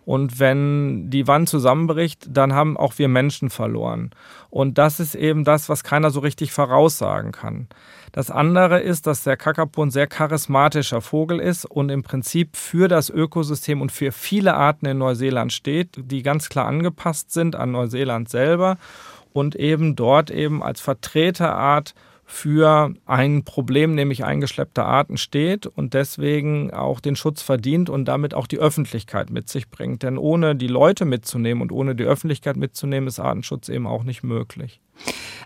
und 0.05 0.39
wenn 0.39 1.09
die 1.09 1.27
Wand 1.27 1.49
zusammenbricht, 1.49 2.27
dann 2.29 2.53
haben 2.53 2.77
auch 2.77 2.99
wir 2.99 3.07
Menschen 3.07 3.49
verloren. 3.49 4.11
Und 4.51 4.77
das 4.77 4.99
ist 4.99 5.15
eben 5.15 5.43
das, 5.43 5.67
was 5.67 5.83
keiner 5.83 6.11
so 6.11 6.19
richtig 6.19 6.51
voraussagen 6.51 7.31
kann. 7.31 7.67
Das 8.11 8.29
andere 8.29 8.79
ist, 8.81 9.07
dass 9.07 9.23
der 9.23 9.35
Kakapo 9.35 9.81
ein 9.81 9.89
sehr 9.89 10.05
charismatischer 10.05 11.01
Vogel 11.01 11.39
ist 11.39 11.65
und 11.65 11.89
im 11.89 12.03
Prinzip 12.03 12.55
für 12.55 12.87
das 12.87 13.09
Ökosystem 13.09 13.81
und 13.81 13.91
für 13.91 14.11
viele 14.11 14.53
Arten 14.53 14.85
in 14.85 14.99
Neuseeland 14.99 15.51
steht, 15.51 15.97
die 15.97 16.21
ganz 16.21 16.49
klar 16.49 16.67
angepasst 16.67 17.31
sind 17.31 17.55
an 17.55 17.71
Neuseeland 17.71 18.29
selber 18.29 18.77
und 19.35 19.57
eben 19.57 19.97
dort 19.97 20.31
eben 20.31 20.63
als 20.63 20.79
Vertreterart 20.79 21.93
für 22.23 22.93
ein 23.05 23.43
Problem, 23.43 23.93
nämlich 23.93 24.23
eingeschleppte 24.23 24.85
Arten 24.85 25.17
steht 25.17 25.67
und 25.67 25.93
deswegen 25.93 26.71
auch 26.73 27.01
den 27.01 27.17
Schutz 27.17 27.41
verdient 27.41 27.89
und 27.89 28.05
damit 28.05 28.33
auch 28.33 28.47
die 28.47 28.57
Öffentlichkeit 28.57 29.29
mit 29.29 29.49
sich 29.49 29.69
bringt. 29.69 30.03
Denn 30.03 30.17
ohne 30.17 30.55
die 30.55 30.67
Leute 30.67 31.03
mitzunehmen 31.03 31.61
und 31.61 31.73
ohne 31.73 31.95
die 31.95 32.05
Öffentlichkeit 32.05 32.55
mitzunehmen, 32.55 33.07
ist 33.07 33.19
Artenschutz 33.19 33.67
eben 33.67 33.87
auch 33.87 34.03
nicht 34.05 34.23
möglich. 34.23 34.79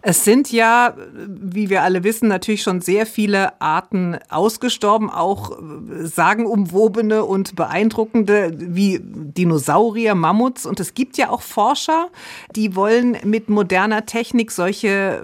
Es 0.02 0.24
sind 0.24 0.52
ja, 0.52 0.96
wie 1.28 1.70
wir 1.70 1.84
alle 1.84 2.04
wissen, 2.04 2.30
natürlich 2.30 2.64
schon 2.64 2.82
sehr 2.82 3.06
viele 3.06 3.62
Arten 3.62 4.18
ausgestorben, 4.30 5.10
auch 5.10 5.58
sagenumwobene 6.02 7.26
und 7.26 7.56
beeindruckende 7.56 8.52
wie 8.56 9.02
Dinosaurier, 9.04 10.16
Mammuts. 10.16 10.66
Und 10.66 10.80
es 10.80 10.94
gibt 10.94 11.18
ja 11.18 11.30
auch 11.30 11.42
Forscher, 11.42 12.10
die 12.56 12.76
wollen 12.76 13.18
mit 13.26 13.50
moderner 13.50 14.06
Technik 14.06 14.52
solche 14.52 15.24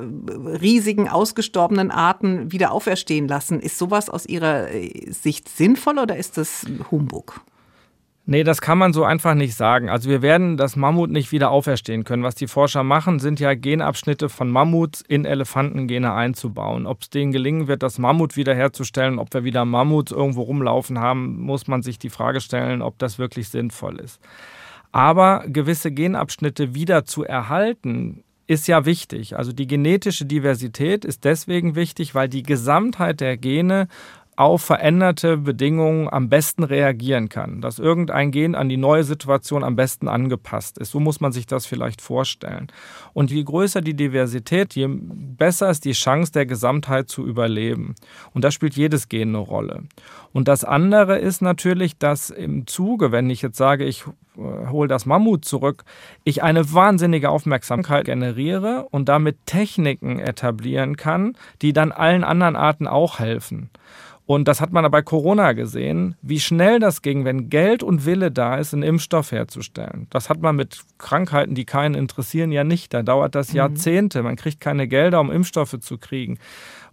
riesigen 0.62 1.08
ausgestorbenen 1.08 1.92
Arten 1.92 2.52
wieder 2.52 2.72
auferstehen 2.72 3.28
lassen. 3.28 3.62
Ist 3.62 3.78
sowas 3.78 4.10
aus 4.10 4.26
Ihrer 4.26 4.68
Sicht 5.10 5.48
sinnvoll 5.50 6.00
oder 6.00 6.18
ist 6.18 6.38
das 6.38 6.66
Humbug? 6.92 7.42
Nee, 8.28 8.44
das 8.44 8.60
kann 8.60 8.80
man 8.80 8.92
so 8.92 9.04
einfach 9.04 9.36
nicht 9.36 9.54
sagen. 9.54 9.88
Also 9.88 10.10
wir 10.10 10.24
werden 10.24 10.58
das 10.58 10.76
Mammut 10.76 11.12
nicht 11.12 11.32
wieder 11.32 11.52
auferstehen 11.52 12.04
können. 12.04 12.24
Was 12.24 12.34
die 12.34 12.48
Forscher 12.48 12.84
machen, 12.84 13.20
sind 13.20 13.40
ja 13.40 13.54
Genabschnitte 13.54 14.30
von 14.30 14.50
Mammuts 14.50 15.02
in 15.02 15.26
Elefantengene 15.26 16.12
einzubauen. 16.12 16.88
Ob 16.88 17.04
es 17.04 17.12
denen 17.12 17.32
gelingen 17.32 17.68
wird, 17.68 17.84
das 17.84 18.00
Mammut 18.00 18.36
wiederherzustellen, 18.36 19.20
ob 19.20 19.32
wir 19.32 19.44
wieder 19.44 19.64
Mammuts 19.64 20.12
irgendwo 20.12 20.42
rumlaufen 20.42 20.98
haben, 20.98 21.40
muss 21.40 21.68
man 21.68 21.84
sich 21.84 22.00
die 22.00 22.10
Frage 22.10 22.42
stellen, 22.42 22.82
ob 22.82 22.98
das 22.98 23.20
wirklich 23.20 23.50
sinnvoll 23.50 24.00
ist. 24.00 24.20
Aber 24.92 25.44
gewisse 25.46 25.92
Genabschnitte 25.92 26.74
wieder 26.74 27.06
zu 27.06 27.24
erhalten, 27.24 28.24
ist 28.48 28.68
ja 28.68 28.86
wichtig. 28.86 29.38
Also 29.38 29.52
die 29.52 29.68
genetische 29.68 30.26
Diversität 30.26 31.06
ist 31.06 31.26
deswegen 31.26 31.76
wichtig, 31.76 32.16
weil 32.16 32.30
die 32.30 32.44
Gesamtheit 32.44 33.20
der 33.20 33.38
Gene 33.38 33.88
auf 34.38 34.62
veränderte 34.62 35.38
Bedingungen 35.38 36.10
am 36.10 36.30
besten 36.30 36.64
reagieren 36.64 37.30
kann, 37.30 37.62
dass 37.62 37.80
irgendein 37.80 38.32
Gen 38.32 38.56
an 38.56 38.68
die 38.68 38.78
neue 38.78 39.04
Situation 39.04 39.64
am 39.64 39.76
besten 39.76 40.08
angepasst 40.08 40.78
ist. 40.78 40.92
So 40.92 41.00
muss 41.00 41.22
man 41.22 41.32
sich 41.32 41.46
das 41.46 41.66
vielleicht 41.66 42.02
vorstellen. 42.02 42.68
Und 43.14 43.32
je 43.32 43.44
größer 43.44 43.82
die 43.82 43.96
Diversität, 43.96 44.76
je 44.76 44.88
besser 44.90 45.70
ist 45.70 45.86
die 45.86 45.94
Chance 45.94 46.34
der 46.34 46.46
Gesamtheit 46.46 47.08
zu 47.08 47.26
überleben. 47.26 47.96
Und 48.34 48.44
da 48.44 48.52
spielt 48.52 48.76
jedes 48.76 49.08
Gen 49.08 49.30
eine 49.30 49.38
Rolle. 49.38 49.84
Und 50.34 50.50
das 50.50 50.66
andere 50.66 51.18
ist 51.18 51.42
natürlich, 51.42 51.98
dass 51.98 52.30
im 52.30 52.68
Zuge, 52.68 53.14
wenn 53.14 53.30
ich 53.30 53.42
jetzt 53.42 53.58
sage, 53.58 53.86
ich 53.86 54.04
äh, 54.38 54.68
hole 54.70 54.90
das 54.90 55.06
Mammut 55.06 55.46
zurück, 55.46 55.86
ich 56.26 56.44
eine 56.44 56.74
wahnsinnige 56.74 57.30
Aufmerksamkeit 57.30 58.06
generiere 58.06 58.88
und 58.92 59.08
damit 59.08 59.38
Techniken 59.46 60.20
etablieren 60.20 60.98
kann, 60.98 61.38
die 61.62 61.72
dann 61.72 61.94
allen 61.94 62.26
anderen 62.26 62.58
Arten 62.58 62.88
auch 62.88 63.20
helfen. 63.20 63.70
Und 64.28 64.48
das 64.48 64.60
hat 64.60 64.72
man 64.72 64.90
bei 64.90 65.04
Corona 65.04 65.54
gesehen, 65.54 66.16
wie 66.24 66.40
schnell 66.40 66.80
das 66.80 67.04
ging, 67.04 67.26
wenn 67.26 67.50
Geld 67.50 67.84
und 67.84 68.06
Wille 68.06 68.32
da 68.32 68.56
ist, 68.56 68.74
einen 68.74 68.82
Impfstoff 68.82 69.32
herzustellen. 69.32 70.08
Das 70.10 70.30
hat 70.30 70.42
man 70.42 70.56
mit 70.56 70.82
Krankheiten, 70.98 71.54
die 71.54 71.66
keinen 71.66 71.94
interessieren, 71.94 72.52
ja 72.52 72.64
nicht. 72.64 72.94
Da 72.94 73.04
dauert 73.04 73.36
das 73.36 73.52
mhm. 73.52 73.58
Jahrzehnte. 73.58 74.24
Man 74.24 74.36
kriegt 74.36 74.60
keine 74.60 74.88
Gelder, 74.88 75.20
um 75.20 75.32
Impfstoffe 75.32 75.80
zu 75.80 76.00
kriegen. 76.00 76.40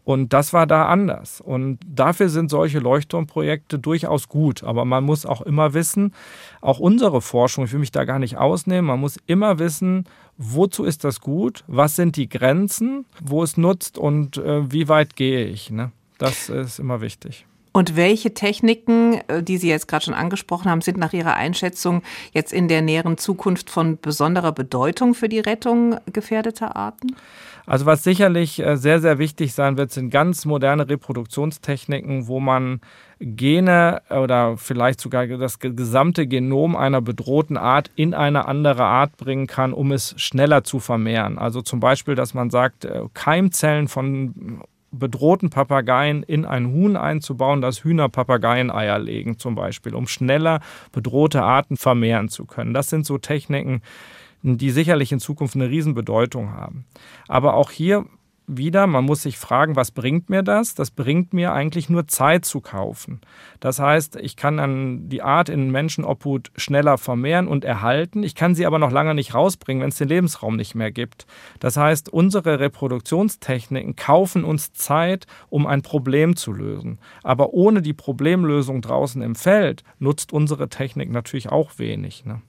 Und 0.05 0.33
das 0.33 0.53
war 0.53 0.66
da 0.66 0.87
anders. 0.87 1.40
Und 1.40 1.79
dafür 1.87 2.29
sind 2.29 2.51
solche 2.51 2.81
Leuchtturmprojekte 2.81 3.79
durchaus 3.79 4.29
gut. 4.29 4.62
Aber 4.62 4.85
man 4.85 5.05
muss 5.05 5.25
auch 5.25 5.40
immer 5.40 5.75
wissen, 5.75 6.12
auch 6.61 6.81
unsere 6.81 7.23
Forschung, 7.23 7.64
ich 7.64 7.73
will 7.73 7.81
mich 7.81 7.92
da 7.92 8.05
gar 8.05 8.18
nicht 8.18 8.37
ausnehmen, 8.37 8.87
man 8.88 9.01
muss 9.01 9.16
immer 9.27 9.59
wissen, 9.59 10.05
wozu 10.37 10.85
ist 10.85 11.05
das 11.05 11.21
gut, 11.21 11.64
was 11.66 11.95
sind 11.95 12.16
die 12.16 12.29
Grenzen, 12.29 13.07
wo 13.23 13.42
es 13.42 13.57
nutzt 13.57 13.97
und 13.97 14.38
äh, 14.38 14.71
wie 14.71 14.88
weit 14.88 15.14
gehe 15.14 15.45
ich. 15.47 15.71
Ne? 15.71 15.92
Das 16.23 16.49
ist 16.49 16.79
immer 16.79 17.01
wichtig. 17.01 17.47
Und 17.73 17.97
welche 17.97 18.33
Techniken, 18.33 19.21
äh, 19.27 19.43
die 19.43 19.57
Sie 19.57 19.69
jetzt 19.69 19.89
gerade 19.89 20.05
schon 20.05 20.15
angesprochen 20.15 20.71
haben, 20.71 20.83
sind 20.83 20.99
nach 20.99 21.13
Ihrer 21.13 21.35
Einschätzung 21.35 22.03
jetzt 22.33 22.53
in 22.53 22.69
der 22.69 22.81
näheren 22.81 23.19
Zukunft 23.19 23.71
von 23.71 23.99
besonderer 23.99 24.53
Bedeutung 24.53 25.15
für 25.15 25.29
die 25.29 25.41
Rettung 25.41 25.97
gefährdeter 26.13 26.77
Arten? 26.77 27.17
Also 27.67 27.87
was 27.87 28.05
sicherlich 28.05 28.61
äh, 28.61 28.77
sehr, 28.77 29.01
sehr 29.01 29.19
wichtig 29.19 29.53
sein 29.53 29.77
wird, 29.77 29.91
sind 29.91 30.11
ganz 30.11 30.45
moderne 30.45 30.89
Reproduktionstechniken, 30.89 32.29
wo 32.29 32.39
man 32.39 32.81
Gene 33.19 34.03
oder 34.11 34.57
vielleicht 34.59 35.01
sogar 35.01 35.27
das 35.27 35.59
gesamte 35.59 36.27
Genom 36.27 36.77
einer 36.77 37.01
bedrohten 37.01 37.57
Art 37.57 37.91
in 37.97 38.15
eine 38.15 38.47
andere 38.47 38.85
Art 38.85 39.17
bringen 39.17 39.47
kann, 39.47 39.73
um 39.73 39.93
es 39.93 40.15
schneller 40.19 40.63
zu 40.65 40.79
vermehren. 40.79 41.39
Also 41.39 41.63
zum 41.63 41.81
Beispiel, 41.81 42.15
dass 42.15 42.35
man 42.35 42.51
sagt, 42.51 42.85
äh, 42.85 43.03
Keimzellen 43.15 43.89
von 43.89 44.63
bedrohten 44.92 45.50
Papageien 45.50 46.22
in 46.22 46.44
ein 46.44 46.72
Huhn 46.72 46.96
einzubauen, 46.96 47.61
dass 47.61 47.83
Hühner 47.83 48.09
Papageieneier 48.09 48.98
legen 48.98 49.38
zum 49.38 49.55
Beispiel, 49.55 49.94
um 49.94 50.07
schneller 50.07 50.61
bedrohte 50.92 51.42
Arten 51.42 51.76
vermehren 51.76 52.28
zu 52.28 52.44
können. 52.44 52.74
Das 52.74 52.90
sind 52.90 53.07
so 53.07 53.18
Techniken, 53.18 53.83
die 54.42 54.70
sicherlich 54.70 55.11
in 55.11 55.20
Zukunft 55.20 55.55
eine 55.55 55.70
Riesenbedeutung 55.70 56.52
haben. 56.52 56.85
Aber 57.26 57.55
auch 57.55 57.70
hier 57.70 58.05
wieder, 58.46 58.87
man 58.87 59.05
muss 59.05 59.22
sich 59.22 59.38
fragen, 59.38 59.76
was 59.76 59.90
bringt 59.90 60.28
mir 60.28 60.42
das? 60.42 60.74
Das 60.74 60.90
bringt 60.90 61.33
mir 61.33 61.52
eigentlich 61.52 61.88
nur 61.88 62.09
Zeit 62.09 62.44
zu 62.44 62.61
kaufen. 62.61 63.20
Das 63.61 63.78
heißt, 63.78 64.16
ich 64.16 64.37
kann 64.37 64.57
dann 64.57 65.09
die 65.09 65.22
Art 65.22 65.48
in 65.48 65.70
Menschenobhut 65.70 66.50
schneller 66.57 66.98
vermehren 66.98 67.48
und 67.48 67.64
erhalten. 67.64 68.22
Ich 68.22 68.35
kann 68.35 68.55
sie 68.55 68.66
aber 68.66 68.78
noch 68.78 68.90
lange 68.90 69.14
nicht 69.14 69.35
rausbringen, 69.35 69.83
wenn 69.83 69.90
es 69.90 69.98
den 69.98 70.09
Lebensraum 70.09 70.57
nicht 70.57 70.74
mehr 70.74 70.90
gibt. 70.90 71.26
Das 71.61 71.76
heißt, 71.76 72.09
unsere 72.09 72.61
Reproduktionstechniken 72.61 73.96
kaufen 73.96 74.44
uns 74.44 74.72
Zeit, 74.72 75.26
um 75.48 75.66
ein 75.66 75.83
Problem 75.83 76.37
zu 76.37 76.52
lösen. 76.52 76.98
Aber 77.22 77.52
ohne 77.52 77.83
die 77.83 77.94
Problemlösung 77.94 78.83
draußen 78.83 79.22
im 79.22 79.35
Feld 79.35 79.85
nutzt 79.98 80.33
unsere 80.33 80.68
Technik 80.68 81.11
natürlich 81.11 81.50
auch 81.50 81.78
wenig. 81.78 82.24
Ne? 82.24 82.42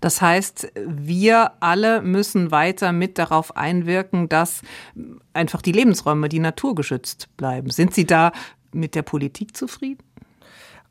Das 0.00 0.20
heißt, 0.20 0.72
wir 0.86 1.52
alle 1.60 2.02
müssen 2.02 2.50
weiter 2.50 2.92
mit 2.92 3.18
darauf 3.18 3.56
einwirken, 3.56 4.28
dass 4.28 4.62
einfach 5.32 5.62
die 5.62 5.72
Lebensräume, 5.72 6.28
die 6.28 6.38
Natur 6.38 6.74
geschützt 6.74 7.28
bleiben. 7.36 7.70
Sind 7.70 7.94
Sie 7.94 8.06
da 8.06 8.32
mit 8.72 8.94
der 8.94 9.02
Politik 9.02 9.56
zufrieden? 9.56 10.02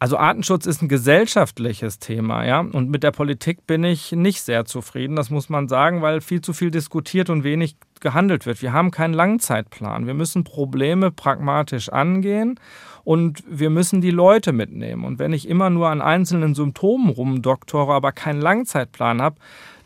Also 0.03 0.17
Artenschutz 0.17 0.65
ist 0.65 0.81
ein 0.81 0.89
gesellschaftliches 0.89 1.97
Thema, 1.97 2.43
ja. 2.45 2.59
Und 2.59 2.89
mit 2.89 3.03
der 3.03 3.11
Politik 3.11 3.65
bin 3.65 3.85
ich 3.85 4.11
nicht 4.11 4.41
sehr 4.41 4.65
zufrieden, 4.65 5.15
das 5.15 5.29
muss 5.29 5.47
man 5.47 5.69
sagen, 5.69 6.01
weil 6.01 6.19
viel 6.19 6.41
zu 6.41 6.51
viel 6.51 6.71
diskutiert 6.71 7.29
und 7.29 7.45
wenig 7.45 7.77
gehandelt 8.01 8.45
wird. 8.45 8.61
Wir 8.61 8.73
haben 8.73 8.91
keinen 8.91 9.13
Langzeitplan. 9.13 10.05
Wir 10.05 10.13
müssen 10.13 10.43
Probleme 10.43 11.09
pragmatisch 11.09 11.87
angehen 11.87 12.59
und 13.05 13.45
wir 13.47 13.69
müssen 13.69 14.01
die 14.01 14.11
Leute 14.11 14.51
mitnehmen. 14.51 15.05
Und 15.05 15.19
wenn 15.19 15.31
ich 15.31 15.47
immer 15.47 15.69
nur 15.69 15.87
an 15.87 16.01
einzelnen 16.01 16.53
Symptomen 16.53 17.07
rumdoktore, 17.07 17.93
aber 17.93 18.11
keinen 18.11 18.41
Langzeitplan 18.41 19.21
habe, 19.21 19.37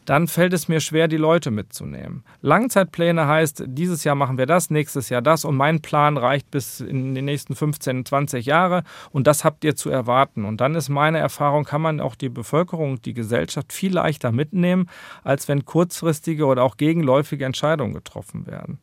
dann 0.07 0.27
fällt 0.29 0.53
es 0.53 0.69
mir 0.69 0.79
schwer, 0.79 1.09
die 1.09 1.17
Leute 1.17 1.51
mitzunehmen. 1.51 2.23
Langzeitpläne 2.41 3.27
heißt, 3.27 3.65
dieses 3.67 4.05
Jahr 4.05 4.15
machen 4.15 4.37
wir 4.37 4.45
das, 4.45 4.69
nächstes 4.69 5.09
Jahr 5.09 5.21
das 5.21 5.43
und 5.43 5.57
mein 5.57 5.81
Plan 5.81 6.15
reicht 6.15 6.49
bis 6.49 6.79
in 6.79 7.13
die 7.13 7.21
nächsten 7.21 7.55
15, 7.55 8.05
20 8.05 8.45
Jahre 8.45 8.83
und 9.11 9.27
das 9.27 9.43
habt 9.43 9.65
ihr 9.65 9.75
zu 9.75 9.89
erwarten. 9.89 10.45
Und 10.45 10.61
dann 10.61 10.75
ist 10.75 10.87
meine 10.87 11.17
Erfahrung, 11.17 11.65
kann 11.65 11.81
man 11.81 11.99
auch 11.99 12.15
die 12.15 12.29
Bevölkerung, 12.29 13.01
die 13.01 13.13
Gesellschaft 13.13 13.73
viel 13.73 13.93
leichter 13.93 14.31
mitnehmen, 14.31 14.89
als 15.25 15.49
wenn 15.49 15.65
kurzfristige 15.65 16.45
oder 16.45 16.63
auch 16.63 16.77
gegenläufige 16.77 17.43
Entscheidungen 17.43 17.93
getroffen 17.93 18.47
werden. 18.47 18.79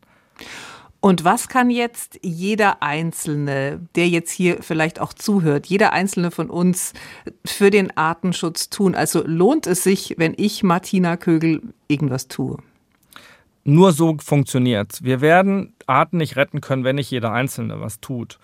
Und 1.05 1.23
was 1.23 1.49
kann 1.51 1.69
jetzt 1.69 2.19
jeder 2.23 2.83
Einzelne, 2.83 3.79
der 3.95 4.09
jetzt 4.09 4.31
hier 4.31 4.63
vielleicht 4.63 5.03
auch 5.03 5.13
zuhört, 5.13 5.67
jeder 5.67 5.93
Einzelne 5.93 6.31
von 6.31 6.49
uns 6.49 6.95
für 7.45 7.69
den 7.69 7.95
Artenschutz 7.95 8.71
tun? 8.71 8.95
Also 8.95 9.23
lohnt 9.23 9.67
es 9.67 9.83
sich, 9.83 10.15
wenn 10.17 10.33
ich, 10.35 10.63
Martina 10.63 11.19
Kögel, 11.19 11.61
irgendwas 11.89 12.27
tue? 12.29 12.57
Nur 13.65 13.93
so 13.93 14.17
funktioniert 14.19 14.95
es. 14.95 15.05
Wir 15.05 15.21
werden 15.21 15.75
Arten 15.87 16.17
nicht 16.17 16.37
retten 16.37 16.63
können, 16.63 16.85
wenn 16.85 16.97
nicht 16.97 17.11
jeder 17.11 17.33
Einzelne 17.33 17.83
was 17.83 18.01
tut. 18.01 18.39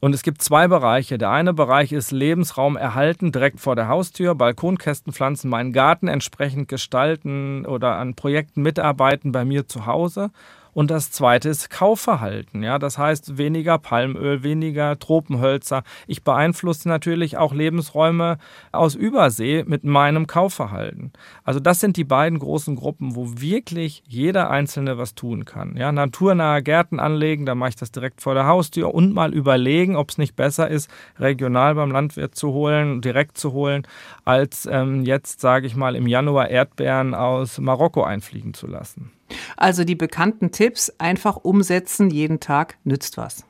Und 0.00 0.14
es 0.14 0.22
gibt 0.22 0.40
zwei 0.40 0.68
Bereiche. 0.68 1.18
Der 1.18 1.28
eine 1.28 1.52
Bereich 1.52 1.92
ist 1.92 2.12
Lebensraum 2.12 2.78
erhalten, 2.78 3.30
direkt 3.30 3.60
vor 3.60 3.76
der 3.76 3.88
Haustür, 3.88 4.34
Balkonkästen 4.34 5.12
pflanzen, 5.12 5.50
meinen 5.50 5.74
Garten 5.74 6.08
entsprechend 6.08 6.68
gestalten 6.68 7.66
oder 7.66 7.96
an 7.96 8.14
Projekten 8.14 8.62
mitarbeiten 8.62 9.32
bei 9.32 9.44
mir 9.44 9.68
zu 9.68 9.84
Hause. 9.84 10.30
Und 10.76 10.90
das 10.90 11.10
zweite 11.10 11.48
ist 11.48 11.70
Kaufverhalten. 11.70 12.62
Ja, 12.62 12.78
das 12.78 12.98
heißt 12.98 13.38
weniger 13.38 13.78
Palmöl, 13.78 14.42
weniger 14.42 14.98
Tropenhölzer. 14.98 15.82
Ich 16.06 16.22
beeinflusse 16.22 16.86
natürlich 16.86 17.38
auch 17.38 17.54
Lebensräume 17.54 18.36
aus 18.72 18.94
Übersee 18.94 19.64
mit 19.66 19.84
meinem 19.84 20.26
Kaufverhalten. 20.26 21.14
Also 21.44 21.60
das 21.60 21.80
sind 21.80 21.96
die 21.96 22.04
beiden 22.04 22.38
großen 22.38 22.76
Gruppen, 22.76 23.16
wo 23.16 23.40
wirklich 23.40 24.02
jeder 24.06 24.50
Einzelne 24.50 24.98
was 24.98 25.14
tun 25.14 25.46
kann. 25.46 25.78
Ja, 25.78 25.92
naturnahe 25.92 26.62
Gärten 26.62 27.00
anlegen, 27.00 27.46
da 27.46 27.54
mache 27.54 27.70
ich 27.70 27.76
das 27.76 27.90
direkt 27.90 28.20
vor 28.20 28.34
der 28.34 28.46
Haustür 28.46 28.92
und 28.92 29.14
mal 29.14 29.32
überlegen, 29.32 29.96
ob 29.96 30.10
es 30.10 30.18
nicht 30.18 30.36
besser 30.36 30.68
ist, 30.68 30.90
regional 31.18 31.74
beim 31.74 31.90
Landwirt 31.90 32.34
zu 32.34 32.52
holen, 32.52 33.00
direkt 33.00 33.38
zu 33.38 33.54
holen, 33.54 33.86
als 34.26 34.68
ähm, 34.70 35.04
jetzt, 35.04 35.40
sage 35.40 35.66
ich 35.66 35.74
mal, 35.74 35.96
im 35.96 36.06
Januar 36.06 36.50
Erdbeeren 36.50 37.14
aus 37.14 37.58
Marokko 37.58 38.02
einfliegen 38.02 38.52
zu 38.52 38.66
lassen. 38.66 39.15
Also 39.56 39.84
die 39.84 39.94
bekannten 39.94 40.50
Tipps 40.50 40.92
einfach 40.98 41.36
umsetzen, 41.36 42.10
jeden 42.10 42.40
Tag 42.40 42.76
nützt 42.84 43.16
was. 43.16 43.44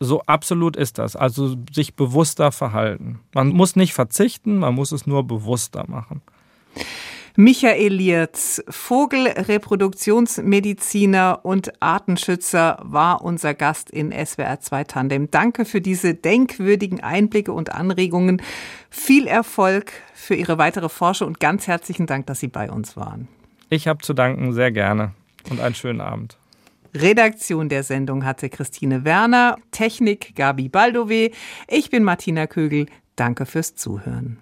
So 0.00 0.22
absolut 0.22 0.76
ist 0.76 0.98
das. 0.98 1.14
Also 1.14 1.56
sich 1.72 1.94
bewusster 1.94 2.50
verhalten. 2.50 3.20
Man 3.34 3.48
muss 3.48 3.76
nicht 3.76 3.94
verzichten, 3.94 4.58
man 4.58 4.74
muss 4.74 4.92
es 4.92 5.06
nur 5.06 5.24
bewusster 5.24 5.84
machen. 5.86 6.22
Michael 7.34 7.94
Lierz, 7.94 8.62
Vogelreproduktionsmediziner 8.68 11.40
und 11.44 11.72
Artenschützer, 11.80 12.78
war 12.82 13.22
unser 13.22 13.54
Gast 13.54 13.90
in 13.90 14.12
SWR 14.12 14.60
2 14.60 14.84
Tandem. 14.84 15.30
Danke 15.30 15.64
für 15.64 15.80
diese 15.80 16.14
denkwürdigen 16.14 17.02
Einblicke 17.02 17.54
und 17.54 17.72
Anregungen. 17.72 18.42
Viel 18.90 19.26
Erfolg 19.26 19.92
für 20.12 20.34
Ihre 20.34 20.58
weitere 20.58 20.90
Forschung 20.90 21.28
und 21.28 21.40
ganz 21.40 21.66
herzlichen 21.66 22.06
Dank, 22.06 22.26
dass 22.26 22.40
Sie 22.40 22.48
bei 22.48 22.70
uns 22.70 22.98
waren. 22.98 23.28
Ich 23.72 23.88
habe 23.88 24.02
zu 24.02 24.12
danken, 24.12 24.52
sehr 24.52 24.70
gerne 24.70 25.12
und 25.48 25.58
einen 25.58 25.74
schönen 25.74 26.02
Abend. 26.02 26.36
Redaktion 26.94 27.70
der 27.70 27.84
Sendung 27.84 28.26
hatte 28.26 28.50
Christine 28.50 29.06
Werner, 29.06 29.56
Technik 29.70 30.36
Gabi 30.36 30.68
Baldowé. 30.68 31.32
Ich 31.68 31.88
bin 31.88 32.04
Martina 32.04 32.46
Kögel. 32.46 32.84
Danke 33.16 33.46
fürs 33.46 33.74
Zuhören. 33.74 34.36